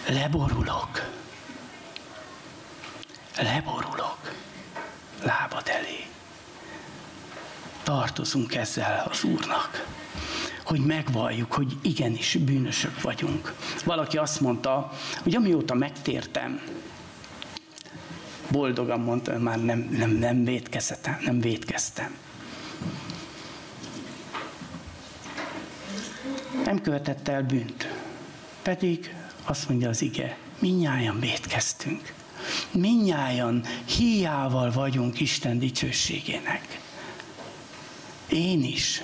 [0.08, 1.10] Leborulok.
[3.38, 4.32] Leborulok.
[5.24, 6.06] Lábad elé.
[7.84, 9.86] Tartozunk ezzel az Úrnak
[10.64, 13.54] hogy megvalljuk, hogy igenis bűnösök vagyunk.
[13.86, 14.92] Valaki azt mondta,
[15.24, 16.62] hogy amióta megtértem,
[18.52, 22.16] boldogan mondta, már nem, nem, nem védkeztem, nem védkeztem.
[26.66, 27.88] Nem követett el bűnt.
[28.62, 32.14] Pedig azt mondja az ige, minnyáján védkeztünk.
[32.72, 33.66] Minnyáján
[33.98, 36.80] hiával vagyunk Isten dicsőségének.
[38.30, 39.02] Én is.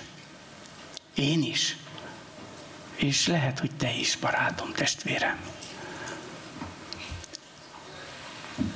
[1.19, 1.77] Én is.
[2.95, 5.37] És lehet, hogy te is, barátom, testvérem.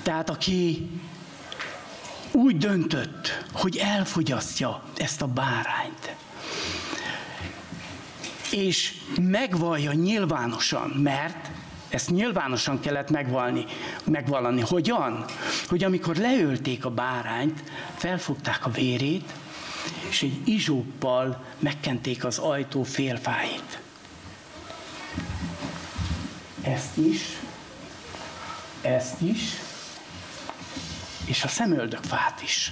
[0.02, 0.90] Tehát aki
[2.32, 6.16] úgy döntött, hogy elfogyasztja ezt a bárányt,
[8.52, 11.50] és megvallja nyilvánosan, mert
[11.90, 13.66] ezt nyilvánosan kellett megvalni,
[14.04, 14.62] megvallani.
[14.62, 15.26] Hogyan?
[15.68, 17.64] Hogy amikor leölték a bárányt,
[17.96, 19.34] felfogták a vérét,
[20.14, 23.80] és egy izsóppal megkenték az ajtó félfáit.
[26.62, 27.22] Ezt is,
[28.82, 29.42] ezt is,
[31.26, 32.72] és a szemöldökfát is.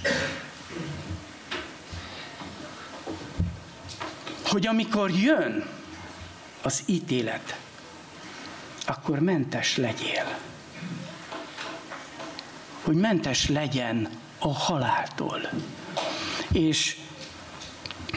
[4.46, 5.66] Hogy amikor jön
[6.62, 7.58] az ítélet,
[8.86, 10.38] akkor mentes legyél.
[12.82, 15.50] Hogy mentes legyen a haláltól.
[16.52, 17.01] És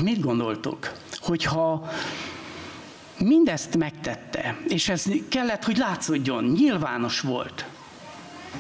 [0.01, 0.91] mit gondoltok?
[1.19, 1.89] Hogyha
[3.17, 7.65] mindezt megtette, és ez kellett, hogy látszódjon, nyilvános volt.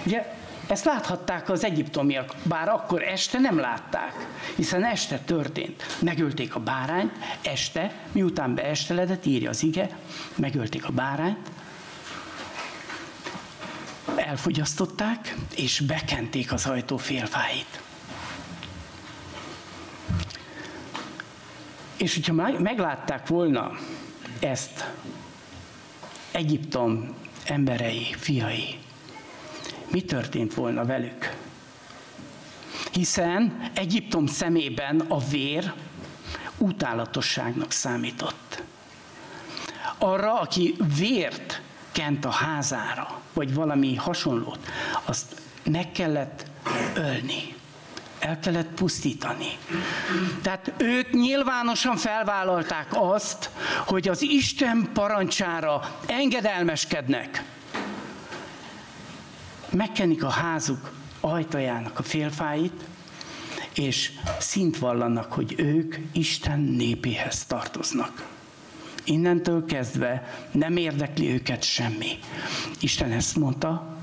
[0.05, 0.33] Ugye
[0.67, 5.83] ezt láthatták az egyiptomiak, bár akkor este nem látták, hiszen este történt.
[6.01, 9.97] Megölték a bárányt, este, miután beesteledett, írja az ige,
[10.35, 11.51] megölték a bárányt,
[14.15, 17.81] elfogyasztották, és bekenték az ajtó félfáit.
[21.97, 23.71] És hogyha meglátták volna
[24.39, 24.91] ezt
[26.31, 27.13] Egyiptom
[27.45, 28.79] emberei, fiai,
[29.91, 31.35] mi történt volna velük?
[32.91, 35.73] Hiszen Egyiptom szemében a vér
[36.57, 38.63] utálatosságnak számított.
[39.97, 44.59] Arra, aki vért kent a házára, vagy valami hasonlót,
[45.03, 46.45] azt meg kellett
[46.95, 47.55] ölni
[48.25, 49.57] el kellett pusztítani.
[50.41, 53.49] Tehát ők nyilvánosan felvállalták azt,
[53.85, 57.43] hogy az Isten parancsára engedelmeskednek.
[59.69, 62.83] Megkenik a házuk ajtajának a félfáit,
[63.73, 68.27] és szint vallanak, hogy ők Isten népéhez tartoznak.
[69.03, 72.19] Innentől kezdve nem érdekli őket semmi.
[72.79, 73.97] Isten ezt mondta,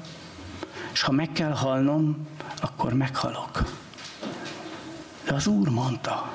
[0.92, 2.26] és ha meg kell halnom,
[2.61, 3.81] akkor meghalok.
[5.24, 6.32] De az Úr mondta,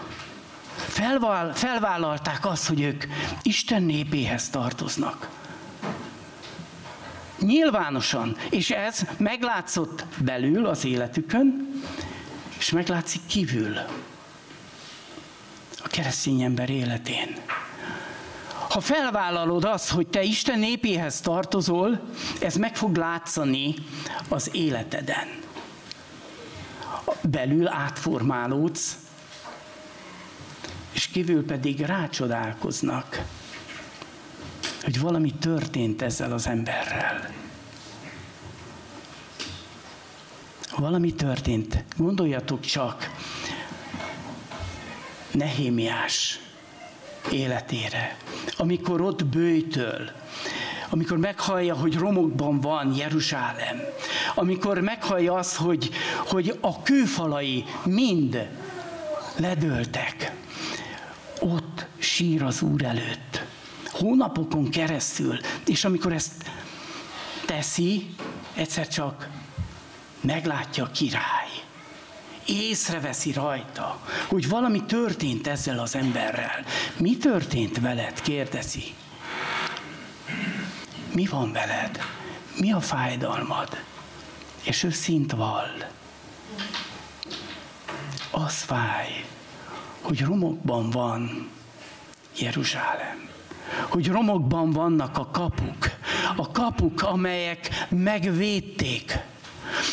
[0.76, 3.04] felvál, felvállalták azt, hogy ők
[3.42, 5.30] Isten népéhez tartoznak.
[7.40, 11.70] Nyilvánosan, és ez meglátszott belül az életükön,
[12.58, 13.78] és meglátszik kívül
[15.84, 17.36] a keresztény ember életén.
[18.70, 22.00] Ha felvállalod azt, hogy te Isten népéhez tartozol,
[22.42, 23.76] ez meg fog látszani
[24.30, 25.46] az életeden
[27.22, 28.98] belül átformálódsz,
[30.92, 33.26] és kívül pedig rácsodálkoznak,
[34.84, 37.30] hogy valami történt ezzel az emberrel.
[40.78, 41.84] Valami történt.
[41.98, 43.12] Gondoljatok csak
[45.32, 46.40] Nehémiás
[47.32, 48.18] életére,
[48.58, 50.12] amikor ott bőjtől,
[50.90, 53.82] amikor meghallja, hogy romokban van Jeruzsálem,
[54.36, 55.90] amikor meghallja azt, hogy,
[56.28, 58.48] hogy a kőfalai mind
[59.38, 60.32] ledöltek,
[61.40, 63.46] ott sír az Úr előtt.
[63.92, 66.52] hónapokon keresztül, és amikor ezt
[67.46, 68.10] teszi,
[68.56, 69.30] egyszer csak
[70.22, 71.50] meglátja a király.
[72.46, 76.66] Észreveszi rajta, hogy valami történt ezzel az emberrel.
[76.98, 78.22] Mi történt veled?
[78.22, 78.84] kérdezi.
[81.18, 82.00] Mi van veled?
[82.60, 83.70] Mi a fájdalmad?
[84.64, 85.90] És ő szint vall.
[88.32, 89.26] Az fáj,
[90.02, 91.50] hogy romokban van
[92.40, 93.30] Jeruzsálem.
[93.90, 95.90] Hogy romokban vannak a kapuk.
[96.36, 99.20] A kapuk, amelyek megvédték.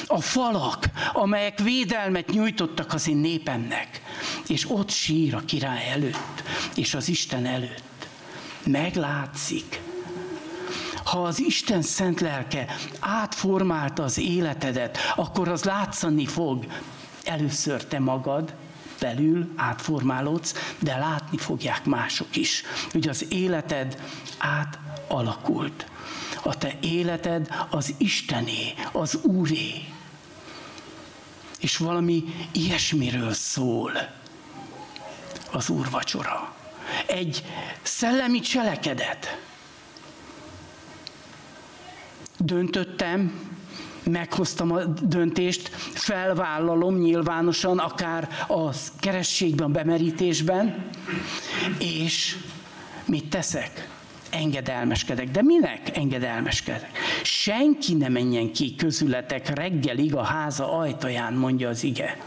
[0.07, 4.03] A falak, amelyek védelmet nyújtottak az én népemnek.
[4.49, 6.43] És ott sír a király előtt,
[6.75, 8.09] és az Isten előtt.
[8.65, 9.83] Meglátszik,
[11.15, 16.67] ha az Isten szent lelke átformálta az életedet, akkor az látszani fog.
[17.25, 18.55] Először te magad,
[19.01, 22.63] belül átformálódsz, de látni fogják mások is,
[22.93, 24.03] hogy az életed
[24.39, 25.87] átalakult.
[26.43, 29.85] A te életed az Istené, az Úré.
[31.59, 33.93] És valami ilyesmiről szól
[35.53, 36.55] az úrvacsora.
[37.07, 37.45] Egy
[37.83, 39.53] szellemi cselekedet.
[42.45, 43.33] Döntöttem,
[44.03, 48.71] meghoztam a döntést, felvállalom nyilvánosan, akár a
[49.01, 50.85] kerességben, bemerítésben,
[51.79, 52.37] és
[53.07, 53.89] mit teszek?
[54.31, 55.31] Engedelmeskedek.
[55.31, 56.99] De minek engedelmeskedek?
[57.23, 62.19] Senki ne menjen ki közületek reggelig a háza ajtaján, mondja az ige.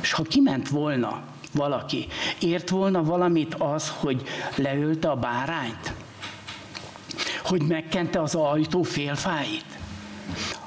[0.00, 1.22] És ha kiment volna
[1.52, 2.06] valaki,
[2.40, 4.22] ért volna valamit az, hogy
[4.56, 6.05] leölte a bárányt?
[7.46, 9.76] Hogy megkente az ajtó félfáit?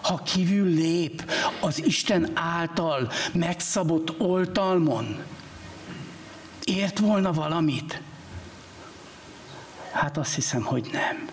[0.10, 5.24] ha kívül lép az Isten által megszabott oltalmon,
[6.64, 8.02] ért volna valamit?
[9.92, 11.30] Hát azt hiszem, hogy nem.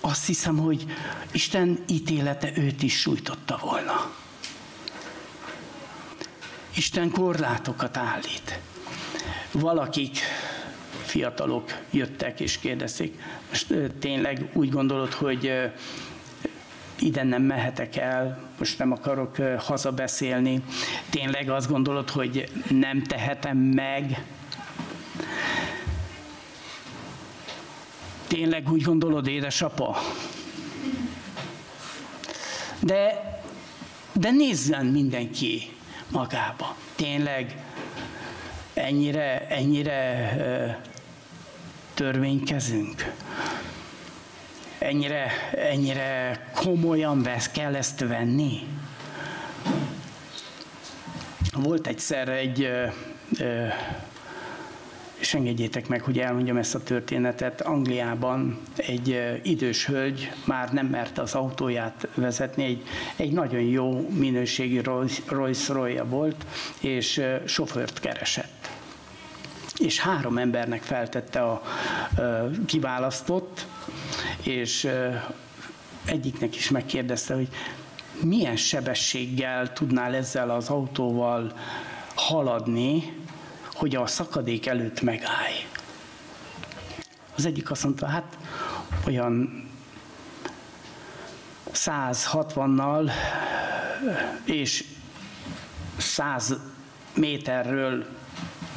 [0.00, 0.86] Azt hiszem, hogy
[1.32, 4.12] Isten ítélete őt is sújtotta volna.
[6.74, 8.58] Isten korlátokat állít.
[9.52, 10.18] Valakik,
[11.08, 15.52] fiatalok jöttek és kérdezték, most tényleg úgy gondolod, hogy
[16.98, 20.62] ide nem mehetek el, most nem akarok hazabeszélni.
[21.10, 24.24] Tényleg azt gondolod, hogy nem tehetem meg?
[28.26, 29.96] Tényleg úgy gondolod, édesapa?
[32.80, 33.22] De,
[34.12, 35.70] de nézzen mindenki
[36.10, 36.76] magába.
[36.94, 37.56] Tényleg
[38.74, 39.98] ennyire, ennyire
[41.98, 43.12] törvénykezünk
[44.78, 48.66] ennyire, ennyire komolyan vesz, kell ezt venni?
[51.52, 52.86] Volt egyszer egy, ö,
[53.38, 53.66] ö,
[55.14, 57.60] és engedjétek meg, hogy elmondjam ezt a történetet.
[57.60, 62.82] Angliában egy idős hölgy már nem merte az autóját vezetni, egy,
[63.16, 66.46] egy nagyon jó minőségű Rolls Royce volt,
[66.80, 68.57] és sofőrt keresett.
[69.78, 71.62] És három embernek feltette a,
[72.66, 73.66] kiválasztott,
[74.42, 74.88] és
[76.04, 77.48] egyiknek is megkérdezte, hogy
[78.22, 81.52] milyen sebességgel tudnál ezzel az autóval
[82.14, 83.12] haladni,
[83.72, 85.66] hogy a szakadék előtt megállj.
[87.36, 88.38] Az egyik azt mondta, hát
[89.06, 89.64] olyan
[91.72, 93.10] 160-nal
[94.44, 94.84] és
[95.96, 96.56] 100
[97.14, 98.17] méterről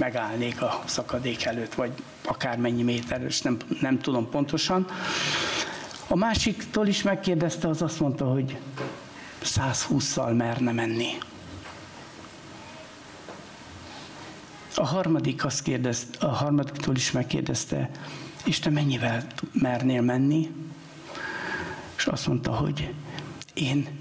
[0.02, 1.92] megállnék a szakadék előtt, vagy
[2.26, 4.88] akármennyi méteres, nem, nem tudom pontosan.
[6.08, 8.58] A másiktól is megkérdezte, az azt mondta, hogy
[9.44, 11.18] 120-szal merne menni.
[14.76, 17.90] A harmadik azt kérdezte, a harmadiktól is megkérdezte,
[18.46, 20.52] és te mennyivel mernél menni?
[21.98, 22.94] És azt mondta, hogy
[23.54, 24.01] én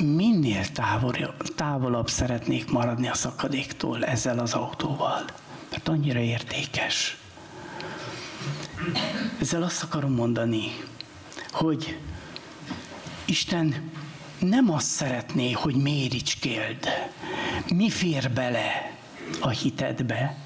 [0.00, 5.24] minél távol, távolabb szeretnék maradni a szakadéktól ezzel az autóval,
[5.70, 7.16] mert annyira értékes.
[9.40, 10.70] Ezzel azt akarom mondani,
[11.50, 11.98] hogy
[13.24, 13.90] Isten
[14.38, 16.88] nem azt szeretné, hogy méricskéld.
[17.74, 18.92] Mi fér bele
[19.40, 20.36] a hitedbe?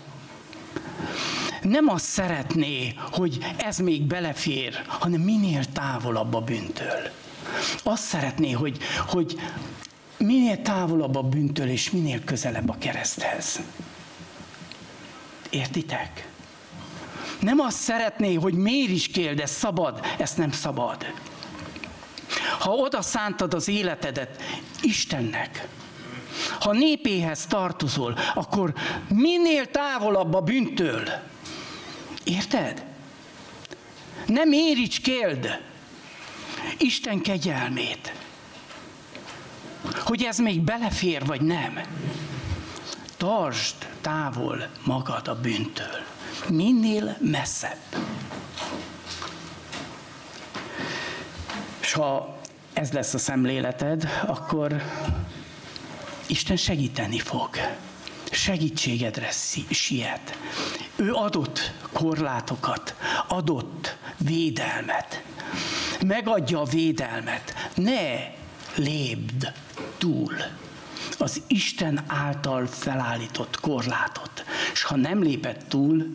[1.62, 7.10] Nem azt szeretné, hogy ez még belefér, hanem minél távolabb a bűntől.
[7.82, 9.40] Azt szeretné, hogy, hogy
[10.16, 13.60] minél távolabb a bűntől, és minél közelebb a kereszthez.
[15.50, 16.28] Értitek?
[17.40, 21.06] Nem azt szeretné, hogy mériskél, de szabad, ezt nem szabad.
[22.58, 24.42] Ha oda szántad az életedet
[24.82, 25.68] Istennek,
[26.60, 28.74] ha népéhez tartozol, akkor
[29.08, 31.08] minél távolabb a bűntől.
[32.24, 32.84] Érted?
[34.26, 35.60] Nem éricskéld
[36.78, 38.12] Isten kegyelmét.
[40.04, 41.80] Hogy ez még belefér, vagy nem.
[43.16, 46.04] Tartsd távol magad a bűntől.
[46.48, 47.80] Minél messzebb.
[51.80, 52.38] És ha
[52.72, 54.82] ez lesz a szemléleted, akkor
[56.26, 57.50] Isten segíteni fog.
[58.32, 59.30] Segítségedre
[59.70, 60.38] siet.
[60.96, 62.94] Ő adott korlátokat,
[63.28, 65.22] adott védelmet.
[66.06, 67.70] Megadja a védelmet.
[67.74, 68.30] Ne
[68.74, 69.52] lépd
[69.98, 70.34] túl
[71.18, 74.44] az Isten által felállított korlátot.
[74.72, 76.06] És ha nem léped túl,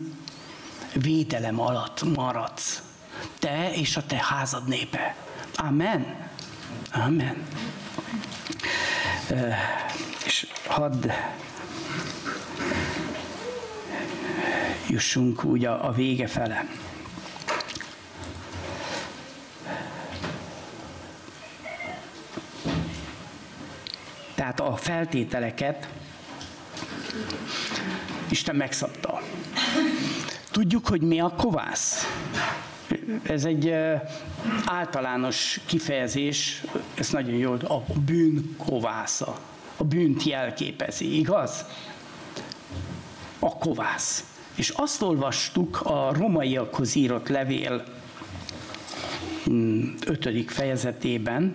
[0.94, 2.82] védelem alatt maradsz.
[3.38, 5.14] Te és a te házad népe.
[5.54, 6.30] Amen.
[6.92, 7.46] Amen.
[10.24, 11.10] És hadd
[14.88, 16.68] jussunk úgy a, a vége fele.
[24.34, 25.88] Tehát a feltételeket
[28.28, 29.22] Isten megszabta.
[30.50, 32.06] Tudjuk, hogy mi a kovász.
[33.22, 33.74] Ez egy
[34.64, 36.62] általános kifejezés,
[36.94, 39.38] ez nagyon jó, a bűn kovásza.
[39.76, 41.64] A bűnt jelképezi, igaz?
[43.58, 44.24] Kovász.
[44.54, 47.84] És azt olvastuk a romaiakhoz írott levél
[49.44, 49.50] 5.
[49.50, 51.54] Mm, fejezetében,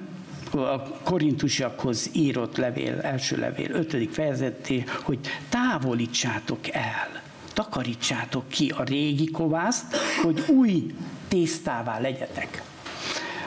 [0.52, 4.10] a korintusiakhoz írott levél, első levél, 5.
[4.12, 7.22] fejezeté, hogy távolítsátok el,
[7.54, 10.96] takarítsátok ki a régi kovászt, hogy új
[11.28, 12.64] tésztává legyetek.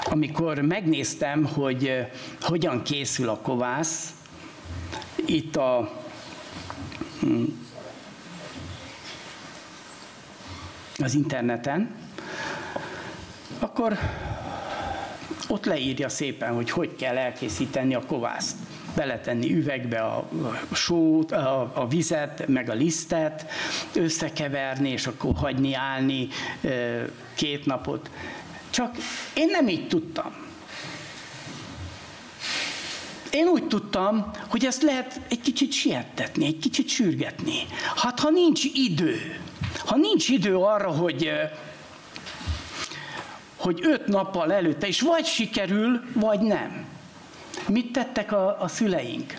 [0.04, 2.08] Amikor megnéztem, hogy eh,
[2.40, 4.14] hogyan készül a kovász,
[5.26, 6.00] itt a
[10.98, 11.94] az interneten,
[13.58, 13.98] akkor
[15.48, 18.56] ott leírja szépen, hogy hogy kell elkészíteni a kovászt.
[18.94, 20.28] Beletenni üvegbe a,
[20.72, 23.50] sót, a, vizet, meg a lisztet,
[23.92, 26.28] összekeverni, és akkor hagyni állni
[27.34, 28.10] két napot.
[28.70, 28.96] Csak
[29.34, 30.32] én nem így tudtam.
[33.30, 37.66] Én úgy tudtam, hogy ezt lehet egy kicsit siettetni, egy kicsit sürgetni.
[37.96, 39.40] Hát ha nincs idő,
[39.78, 41.30] ha nincs idő arra, hogy
[43.56, 46.84] hogy öt nappal előtte is vagy sikerül, vagy nem.
[47.68, 49.36] Mit tettek a, a szüleink?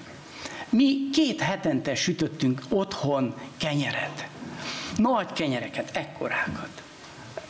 [0.69, 4.27] Mi két hetente sütöttünk otthon kenyeret.
[4.95, 6.81] Nagy kenyereket, ekkorákat.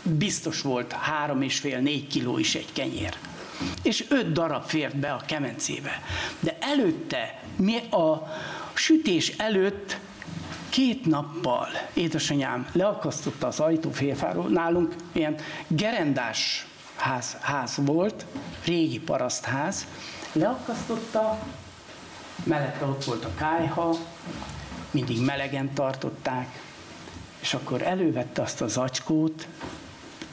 [0.02, 3.18] Biztos volt három és fél, négy kiló is egy kenyér.
[3.84, 6.02] És öt darab fért be a kemencébe.
[6.40, 8.34] De előtte, mi a
[8.74, 9.98] sütés előtt
[10.78, 14.48] két nappal édesanyám leakasztotta az ajtófélfáról.
[14.48, 15.36] Nálunk ilyen
[15.68, 18.26] gerendás ház, ház volt,
[18.66, 19.86] régi parasztház.
[20.32, 21.40] Leakasztotta,
[22.44, 23.96] mellette ott volt a kájha,
[24.92, 26.62] mindig melegen tartották,
[27.40, 29.48] és akkor elővette azt a zacskót,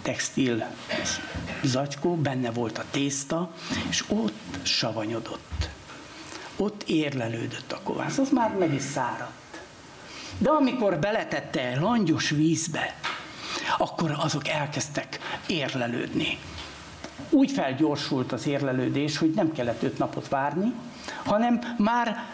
[0.03, 0.66] textil
[1.62, 3.51] zacskó, benne volt a tészta,
[3.88, 5.68] és ott savanyodott.
[6.57, 9.42] Ott érlelődött a kovász, az már meg is száradt.
[10.39, 12.95] De amikor beletette langyos vízbe,
[13.78, 16.39] akkor azok elkezdtek érlelődni.
[17.30, 20.72] Úgy felgyorsult az érlelődés, hogy nem kellett öt napot várni,
[21.24, 22.24] hanem már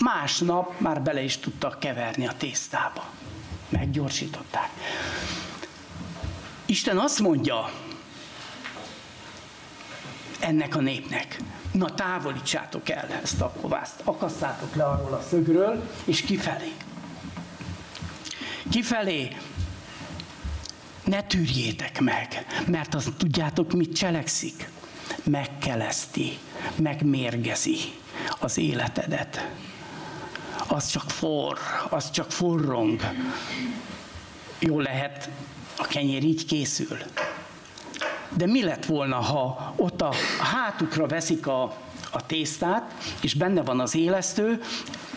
[0.00, 3.04] másnap már bele is tudtak keverni a tésztába.
[3.68, 4.70] Meggyorsították.
[6.66, 7.70] Isten azt mondja
[10.40, 11.38] ennek a népnek,
[11.72, 16.72] na távolítsátok el ezt a kovászt, akasszátok le arról a szögről, és kifelé.
[18.70, 19.36] Kifelé
[21.04, 24.68] ne tűrjétek meg, mert azt tudjátok, mit cselekszik?
[25.24, 26.38] Megkeleszti,
[26.76, 27.78] megmérgezi
[28.38, 29.48] az életedet.
[30.66, 31.58] Az csak forr,
[31.90, 33.00] az csak forrong.
[34.58, 35.30] Jó lehet,
[35.78, 36.98] a kenyér így készül.
[38.36, 41.62] De mi lett volna, ha ott a hátukra veszik a,
[42.10, 44.60] a tésztát, és benne van az élesztő,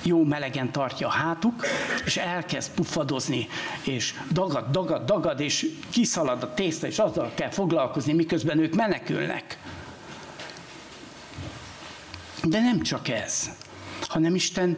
[0.03, 1.65] jó melegen tartja a hátuk,
[2.05, 3.47] és elkezd puffadozni,
[3.84, 9.59] és dagad, dagad, dagad, és kiszalad a tészta, és azzal kell foglalkozni, miközben ők menekülnek.
[12.43, 13.49] De nem csak ez,
[14.07, 14.77] hanem Isten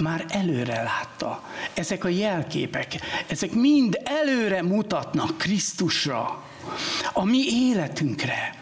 [0.00, 1.42] már előre látta.
[1.74, 6.42] Ezek a jelképek, ezek mind előre mutatnak Krisztusra,
[7.12, 8.54] a mi életünkre,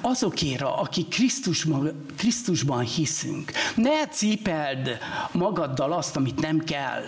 [0.00, 3.52] azokéra, akik Krisztusban, Krisztusban hiszünk.
[3.74, 4.98] Ne cipeld
[5.32, 7.02] magaddal azt, amit nem kell,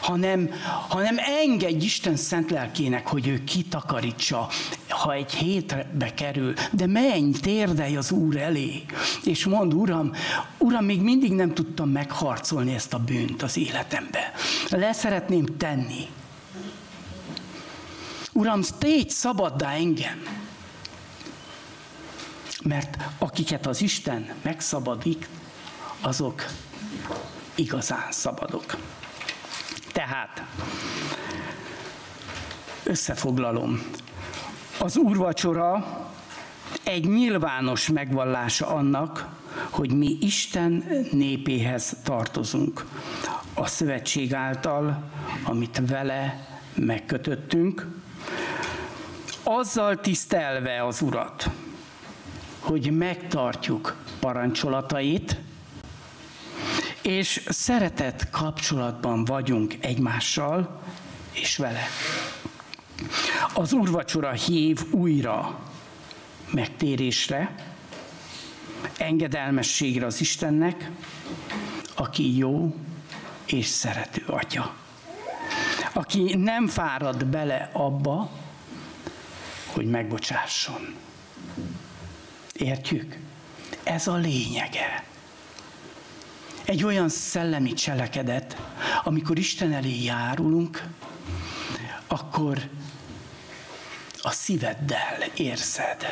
[0.00, 0.50] hanem,
[0.88, 4.48] hanem engedj Isten szent lelkének, hogy ő kitakarítsa,
[4.88, 8.84] ha egy hétbe kerül, de menj, térdelj az Úr elé,
[9.24, 10.12] és mond, Uram,
[10.58, 14.32] Uram, még mindig nem tudtam megharcolni ezt a bűnt az életembe.
[14.68, 16.08] Le szeretném tenni.
[18.34, 20.22] Uram, tégy szabaddá engem.
[22.64, 25.28] Mert akiket az Isten megszabadít,
[26.00, 26.44] azok
[27.54, 28.76] igazán szabadok.
[29.92, 30.42] Tehát,
[32.84, 33.82] összefoglalom,
[34.78, 35.86] az úrvacsora
[36.82, 39.28] egy nyilvános megvallása annak,
[39.70, 42.86] hogy mi Isten népéhez tartozunk.
[43.54, 45.10] A szövetség által,
[45.44, 48.01] amit vele megkötöttünk,
[49.42, 51.50] azzal tisztelve az Urat,
[52.58, 55.36] hogy megtartjuk parancsolatait,
[57.02, 60.80] és szeretett kapcsolatban vagyunk egymással
[61.32, 61.82] és vele.
[63.54, 65.60] Az úrvacsora hív újra
[66.50, 67.54] megtérésre,
[68.98, 70.90] engedelmességre az Istennek,
[71.96, 72.74] aki jó
[73.46, 74.74] és szerető atya.
[75.92, 78.30] Aki nem fárad bele abba,
[79.72, 80.94] hogy megbocsásson.
[82.52, 83.16] Értjük?
[83.82, 85.04] Ez a lényege.
[86.64, 88.56] Egy olyan szellemi cselekedet,
[89.04, 90.82] amikor Isten elé járulunk,
[92.06, 92.68] akkor
[94.22, 96.06] a szíveddel érzed,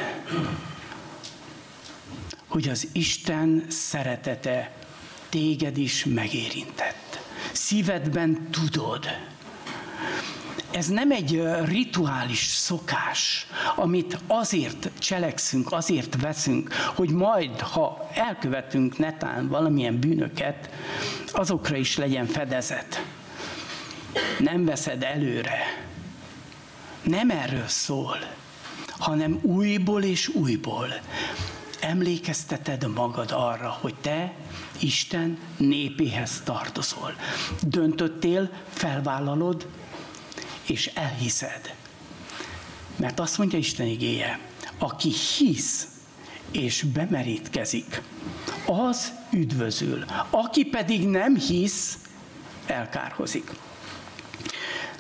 [2.47, 4.73] hogy az Isten szeretete
[5.29, 7.21] téged is megérintett.
[7.53, 9.07] Szívedben tudod,
[10.81, 19.49] ez nem egy rituális szokás, amit azért cselekszünk, azért veszünk, hogy majd, ha elkövetünk netán
[19.49, 20.71] valamilyen bűnöket,
[21.33, 23.05] azokra is legyen fedezet.
[24.39, 25.59] Nem veszed előre.
[27.03, 28.17] Nem erről szól,
[28.89, 30.89] hanem újból és újból
[31.81, 34.33] emlékezteted magad arra, hogy te
[34.79, 37.15] Isten népéhez tartozol.
[37.63, 39.67] Döntöttél, felvállalod,
[40.71, 41.75] és elhiszed.
[42.97, 44.39] Mert azt mondja Isten igéje,
[44.79, 45.89] aki hisz
[46.51, 48.03] és bemerítkezik,
[48.67, 50.05] az üdvözül.
[50.31, 51.99] Aki pedig nem hisz,
[52.67, 53.51] elkárhozik.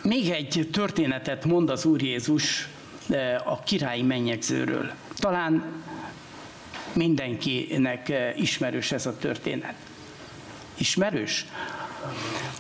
[0.03, 2.68] Még egy történetet mond az Úr Jézus
[3.09, 4.93] eh, a királyi mennyegzőről.
[5.18, 5.83] Talán
[6.93, 9.75] mindenkinek eh, ismerős ez a történet.
[10.75, 11.47] Ismerős?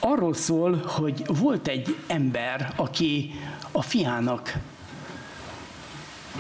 [0.00, 3.34] Arról szól, hogy volt egy ember, aki
[3.72, 4.54] a fiának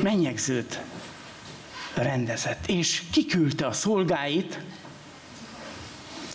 [0.02, 0.80] mennyegzőt
[1.94, 4.60] rendezett, és kiküldte a szolgáit,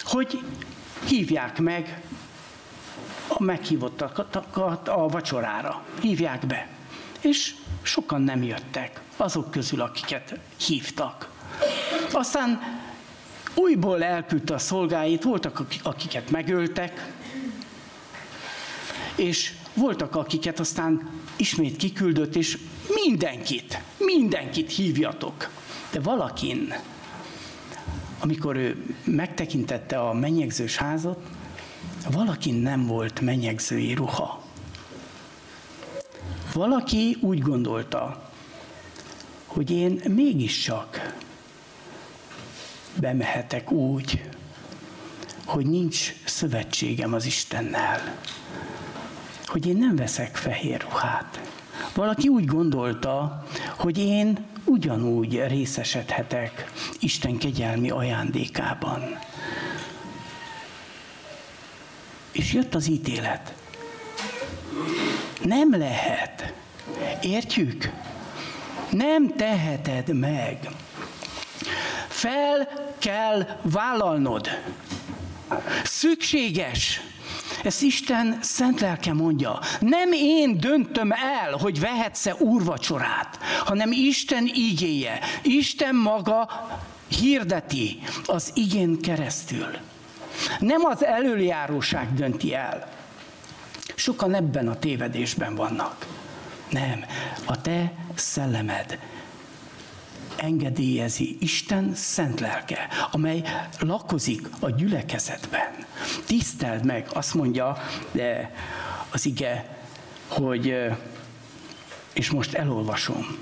[0.03, 0.43] hogy
[1.07, 2.01] hívják meg
[3.27, 5.83] a meghívottakat a vacsorára.
[6.01, 6.67] Hívják be.
[7.21, 11.29] És sokan nem jöttek, azok közül, akiket hívtak.
[12.11, 12.74] Aztán
[13.55, 17.13] újból elküldte a szolgáit, voltak, akiket megöltek,
[19.15, 22.57] és voltak, akiket aztán ismét kiküldött, és
[23.05, 25.49] mindenkit, mindenkit hívjatok.
[25.91, 26.73] De valakin,
[28.19, 31.19] amikor ő megtekintette a mennyegzős házat,
[32.11, 34.43] valakin nem volt mennyegzői ruha.
[36.53, 38.29] Valaki úgy gondolta,
[39.45, 41.15] hogy én mégiscsak
[43.05, 44.23] bemehetek úgy,
[45.45, 48.17] hogy nincs szövetségem az Istennel,
[49.45, 51.41] hogy én nem veszek fehér ruhát.
[51.93, 53.45] Valaki úgy gondolta,
[53.77, 59.19] hogy én ugyanúgy részesedhetek Isten kegyelmi ajándékában.
[62.31, 63.53] És jött az ítélet.
[65.43, 66.53] Nem lehet.
[67.21, 67.91] Értjük?
[68.89, 70.69] Nem teheted meg.
[72.07, 74.49] Fel kell vállalnod.
[75.83, 77.01] Szükséges.
[77.63, 79.59] Ezt Isten szent lelke mondja.
[79.79, 85.19] Nem én döntöm el, hogy vehetsz-e úrvacsorát, hanem Isten igéje.
[85.41, 86.49] Isten maga
[87.07, 89.77] hirdeti az igén keresztül.
[90.59, 92.89] Nem az előjáróság dönti el.
[93.95, 96.07] Sokan ebben a tévedésben vannak.
[96.69, 97.05] Nem,
[97.45, 98.99] a te szellemed
[100.37, 103.43] engedélyezi Isten szent lelke, amely
[103.79, 105.85] lakozik a gyülekezetben.
[106.25, 107.77] Tiszteld meg, azt mondja
[109.11, 109.77] az ige,
[110.27, 110.75] hogy,
[112.13, 113.37] és most elolvasom,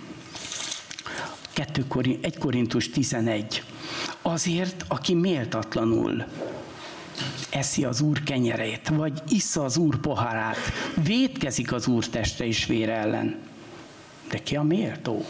[1.53, 3.63] 2 Korint, 1 Korintus 11.
[4.21, 6.25] Azért, aki méltatlanul
[7.49, 10.57] eszi az Úr kenyerét, vagy issza az Úr pohárát,
[11.03, 13.39] vétkezik az Úr teste és vére ellen.
[14.29, 15.25] De ki a méltó?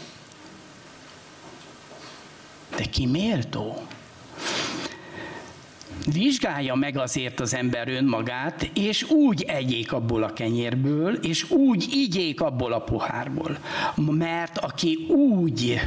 [2.76, 3.86] De ki méltó?
[6.12, 12.40] Vizsgálja meg azért az ember önmagát, és úgy egyék abból a kenyérből, és úgy igyék
[12.40, 13.58] abból a pohárból.
[13.96, 15.80] Mert aki úgy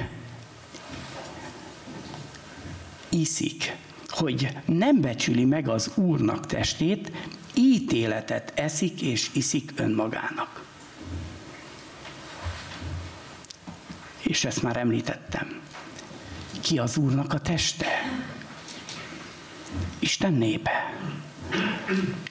[3.09, 3.75] iszik,
[4.07, 7.11] hogy nem becsüli meg az Úrnak testét,
[7.53, 10.65] ítéletet eszik és iszik önmagának.
[14.21, 15.66] És ezt már említettem.
[16.61, 17.87] Ki az Úrnak a teste?
[19.99, 20.93] Isten népe.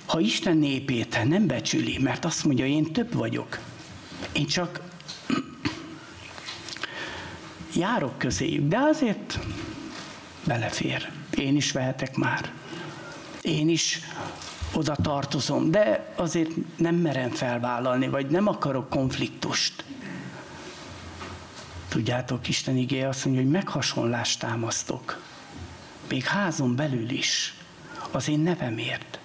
[0.06, 3.58] Ha Isten népét nem becsüli, mert azt mondja, én több vagyok,
[4.32, 4.80] én csak
[7.74, 9.38] járok közéjük, de azért
[10.44, 11.10] belefér.
[11.30, 12.52] Én is vehetek már.
[13.42, 14.00] Én is
[14.72, 19.84] oda tartozom, de azért nem merem felvállalni, vagy nem akarok konfliktust.
[21.97, 25.22] Tudjátok, Isten igé azt mondja, hogy meghasonlást támasztok.
[26.09, 27.55] Még házon belül is.
[28.11, 29.18] Az én nevemért.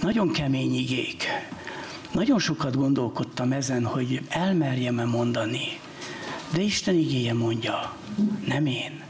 [0.00, 1.24] Nagyon kemény igék.
[2.12, 5.80] Nagyon sokat gondolkodtam ezen, hogy elmerjem-e mondani.
[6.52, 7.96] De Isten igéje mondja,
[8.46, 9.02] nem én.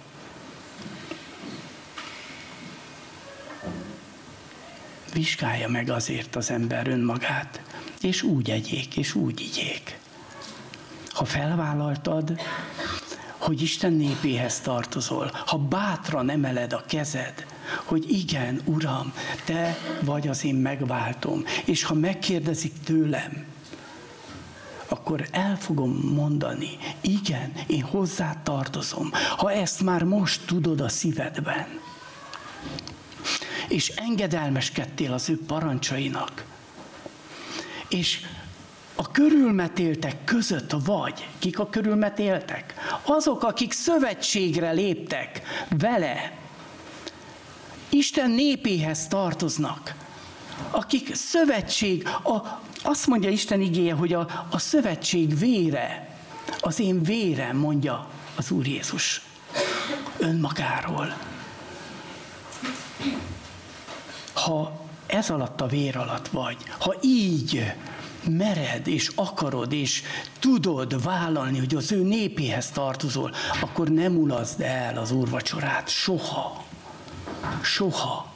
[5.13, 7.63] Vizsgálja meg azért az ember önmagát,
[8.01, 10.00] és úgy egyék, és úgy igyék.
[11.11, 12.41] Ha felvállaltad,
[13.39, 17.47] hogy Isten népéhez tartozol, ha bátran emeled a kezed,
[17.85, 19.13] hogy igen, Uram,
[19.45, 23.45] Te vagy az én megváltom, és ha megkérdezik tőlem,
[24.89, 31.67] akkor el fogom mondani, igen, én hozzá tartozom, ha ezt már most tudod a szívedben,
[33.69, 36.45] és engedelmeskedtél az ő parancsainak,
[37.89, 38.21] és
[39.01, 41.29] a körülmetéltek között vagy.
[41.39, 42.75] Kik a körülmetéltek?
[43.03, 45.43] Azok, akik szövetségre léptek
[45.79, 46.33] vele.
[47.89, 49.95] Isten népéhez tartoznak.
[50.71, 56.17] Akik szövetség, a, azt mondja Isten igéje, hogy a, a szövetség vére,
[56.61, 59.23] az én vérem, mondja az Úr Jézus
[60.19, 61.17] önmagáról.
[64.33, 67.73] Ha ez alatt a vér alatt vagy, ha így
[68.25, 70.03] mered és akarod, és
[70.39, 75.89] tudod vállalni, hogy az ő népéhez tartozol, akkor nem ulazd el az úrvacsorát.
[75.89, 76.65] Soha.
[77.63, 78.33] Soha.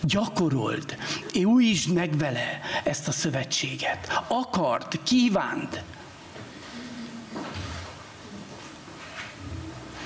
[0.00, 0.96] Gyakorold,
[1.44, 4.22] újítsd meg vele ezt a szövetséget.
[4.28, 5.82] Akart, kívánt.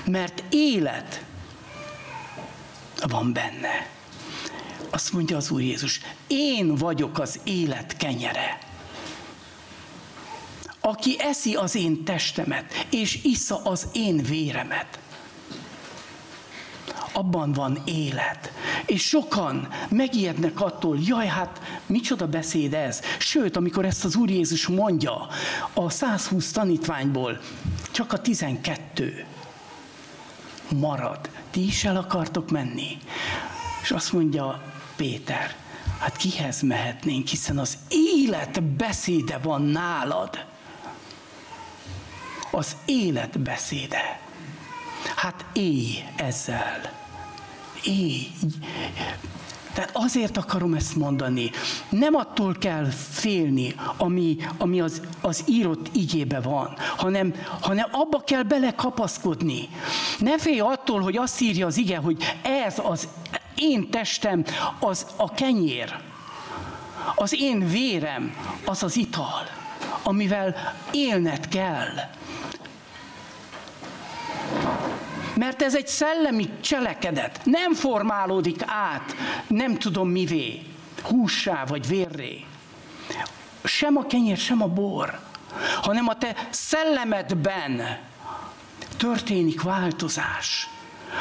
[0.05, 1.23] Mert élet
[3.07, 3.89] van benne.
[4.89, 8.70] Azt mondja az Úr Jézus, én vagyok az élet kenyere.
[10.81, 14.99] Aki eszi az én testemet, és issza az én véremet,
[17.13, 18.51] abban van élet.
[18.85, 23.01] És sokan megijednek attól, jaj, hát micsoda beszéd ez.
[23.17, 25.27] Sőt, amikor ezt az Úr Jézus mondja,
[25.73, 27.39] a 120 tanítványból
[27.91, 29.25] csak a 12
[30.69, 31.29] marad.
[31.49, 32.97] Ti is el akartok menni?
[33.81, 34.61] És azt mondja
[34.95, 35.55] Péter,
[35.99, 40.45] hát kihez mehetnénk, hiszen az élet beszéde van nálad
[42.51, 44.19] az élet beszéde.
[45.15, 46.91] Hát élj ezzel.
[47.83, 48.27] Élj.
[49.73, 51.51] Tehát azért akarom ezt mondani.
[51.89, 58.43] Nem attól kell félni, ami, ami az, az írott igébe van, hanem, hanem abba kell
[58.43, 59.69] belekapaszkodni.
[60.19, 63.07] Ne félj attól, hogy azt írja az ige, hogy ez az
[63.55, 64.43] én testem,
[64.79, 65.99] az a kenyér.
[67.15, 68.35] Az én vérem,
[68.65, 69.47] az az ital,
[70.03, 70.55] amivel
[70.91, 71.93] élned kell.
[75.35, 77.39] Mert ez egy szellemi cselekedet.
[77.43, 79.15] Nem formálódik át,
[79.47, 80.65] nem tudom mivé,
[81.01, 82.45] hússá vagy vérré.
[83.63, 85.19] Sem a kenyér, sem a bor,
[85.81, 87.99] hanem a te szellemedben
[88.97, 90.69] történik változás.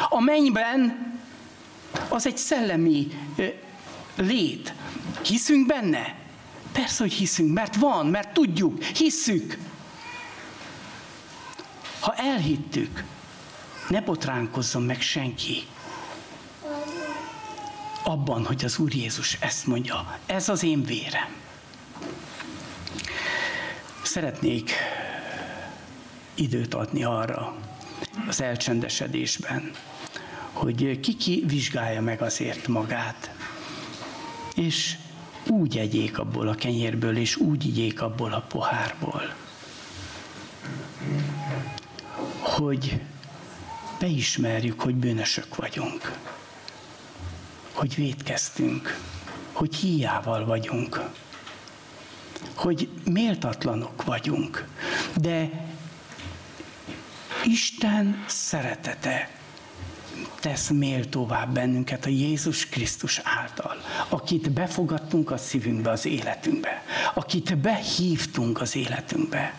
[0.08, 1.12] A mennyben
[2.08, 3.06] az egy szellemi
[4.16, 4.74] lét.
[5.22, 6.14] Hiszünk benne?
[6.72, 9.58] Persze, hogy hiszünk, mert van, mert tudjuk, hisszük.
[12.00, 13.04] Ha elhittük,
[13.90, 15.66] ne botránkozzon meg senki
[18.02, 21.36] abban, hogy az Úr Jézus ezt mondja, ez az én vérem.
[24.02, 24.72] Szeretnék
[26.34, 27.56] időt adni arra
[28.28, 29.70] az elcsendesedésben,
[30.52, 33.30] hogy ki-ki vizsgálja meg azért magát.
[34.54, 34.96] és
[35.46, 39.34] úgy egyék abból a kenyérből, és úgy igyék abból a pohárból,
[42.38, 43.00] hogy
[44.00, 46.18] beismerjük, hogy bűnösök vagyunk,
[47.72, 48.98] hogy védkeztünk,
[49.52, 51.00] hogy hiával vagyunk,
[52.54, 54.68] hogy méltatlanok vagyunk,
[55.16, 55.50] de
[57.44, 59.30] Isten szeretete
[60.40, 63.76] tesz méltóvá bennünket a Jézus Krisztus által,
[64.08, 66.84] akit befogadtunk a szívünkbe, az életünkbe,
[67.14, 69.54] akit behívtunk az életünkbe.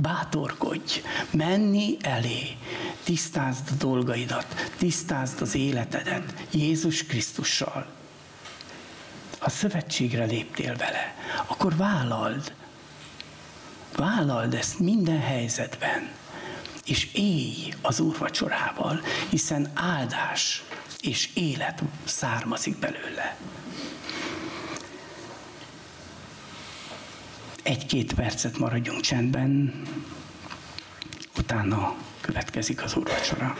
[0.00, 2.56] Bátorkodj, menni elé,
[3.04, 7.86] tisztázd a dolgaidat, tisztázd az életedet Jézus Krisztussal.
[9.38, 11.14] Ha szövetségre léptél vele,
[11.46, 12.52] akkor vállald,
[13.96, 16.18] vállald ezt minden helyzetben
[16.90, 20.62] és élj az úrvacsorával, hiszen áldás
[21.00, 23.36] és élet származik belőle.
[27.70, 29.72] Egy-két percet maradjunk csendben,
[31.38, 33.56] utána következik az úrvacsora.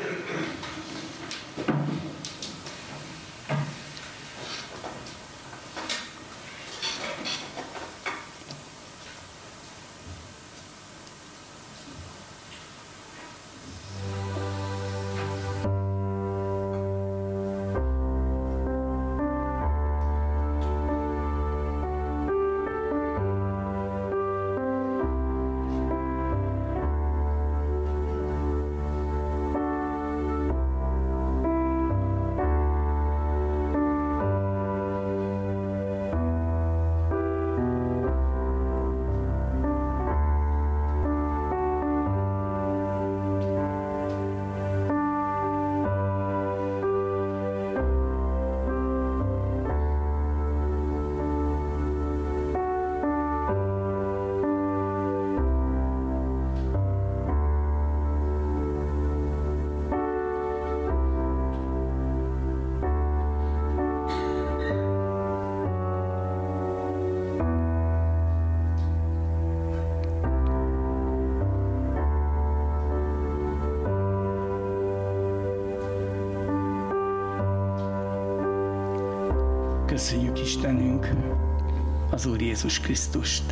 [82.51, 83.43] Jézus Krisztust.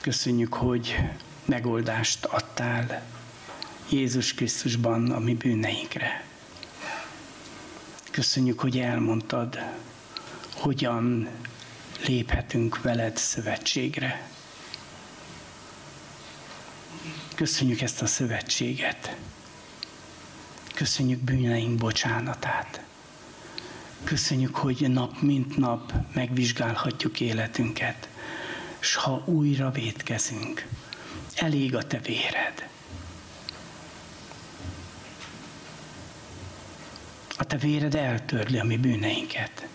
[0.00, 0.96] Köszönjük, hogy
[1.44, 3.02] megoldást adtál
[3.90, 6.24] Jézus Krisztusban a mi bűneinkre.
[8.10, 9.58] Köszönjük, hogy elmondtad,
[10.54, 11.28] hogyan
[12.06, 14.28] léphetünk veled szövetségre.
[17.34, 19.16] Köszönjük ezt a szövetséget.
[20.74, 22.87] Köszönjük bűneink bocsánatát.
[24.04, 28.08] Köszönjük, hogy nap mint nap megvizsgálhatjuk életünket,
[28.80, 30.66] és ha újra védkezünk,
[31.34, 32.68] elég a te véred.
[37.38, 39.66] A te véred eltörli a mi bűneinket.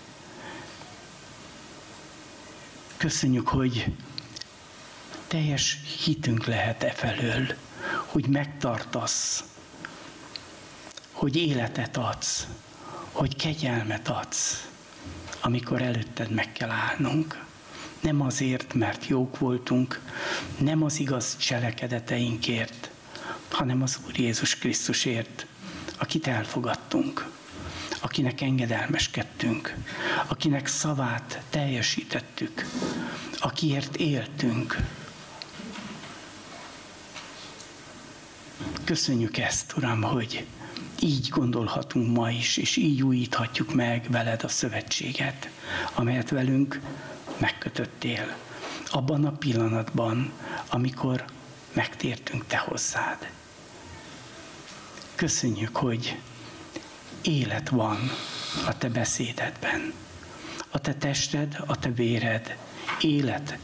[2.98, 3.92] Köszönjük, hogy
[5.28, 7.56] teljes hitünk lehet e felől,
[8.06, 9.44] hogy megtartasz,
[11.12, 12.48] hogy életet adsz,
[13.14, 14.68] hogy kegyelmet adsz,
[15.42, 17.46] amikor előtted meg kell állnunk.
[18.00, 20.00] Nem azért, mert jók voltunk,
[20.58, 22.90] nem az igaz cselekedeteinkért,
[23.50, 25.46] hanem az Úr Jézus Krisztusért,
[25.98, 27.30] akit elfogadtunk,
[28.02, 29.76] akinek engedelmeskedtünk,
[30.28, 32.66] akinek szavát teljesítettük,
[33.40, 34.78] akiért éltünk.
[38.84, 40.46] Köszönjük ezt, Uram, hogy
[41.04, 45.50] így gondolhatunk ma is, és így újíthatjuk meg veled a szövetséget,
[45.94, 46.80] amelyet velünk
[47.38, 48.36] megkötöttél.
[48.92, 50.32] Abban a pillanatban,
[50.68, 51.26] amikor
[51.74, 53.30] megtértünk te hozzád.
[55.16, 56.20] Köszönjük, hogy
[57.22, 57.98] élet van
[58.66, 59.94] a te beszédedben.
[60.70, 62.58] A te tested, a te véred,
[63.02, 63.58] élet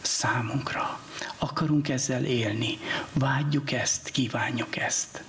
[0.00, 1.00] számunkra.
[1.38, 2.78] Akarunk ezzel élni,
[3.12, 5.22] vágyjuk ezt, kívánjuk ezt.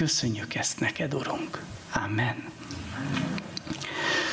[0.00, 1.64] Köszönjük ezt neked, Urunk.
[1.92, 2.44] Amen.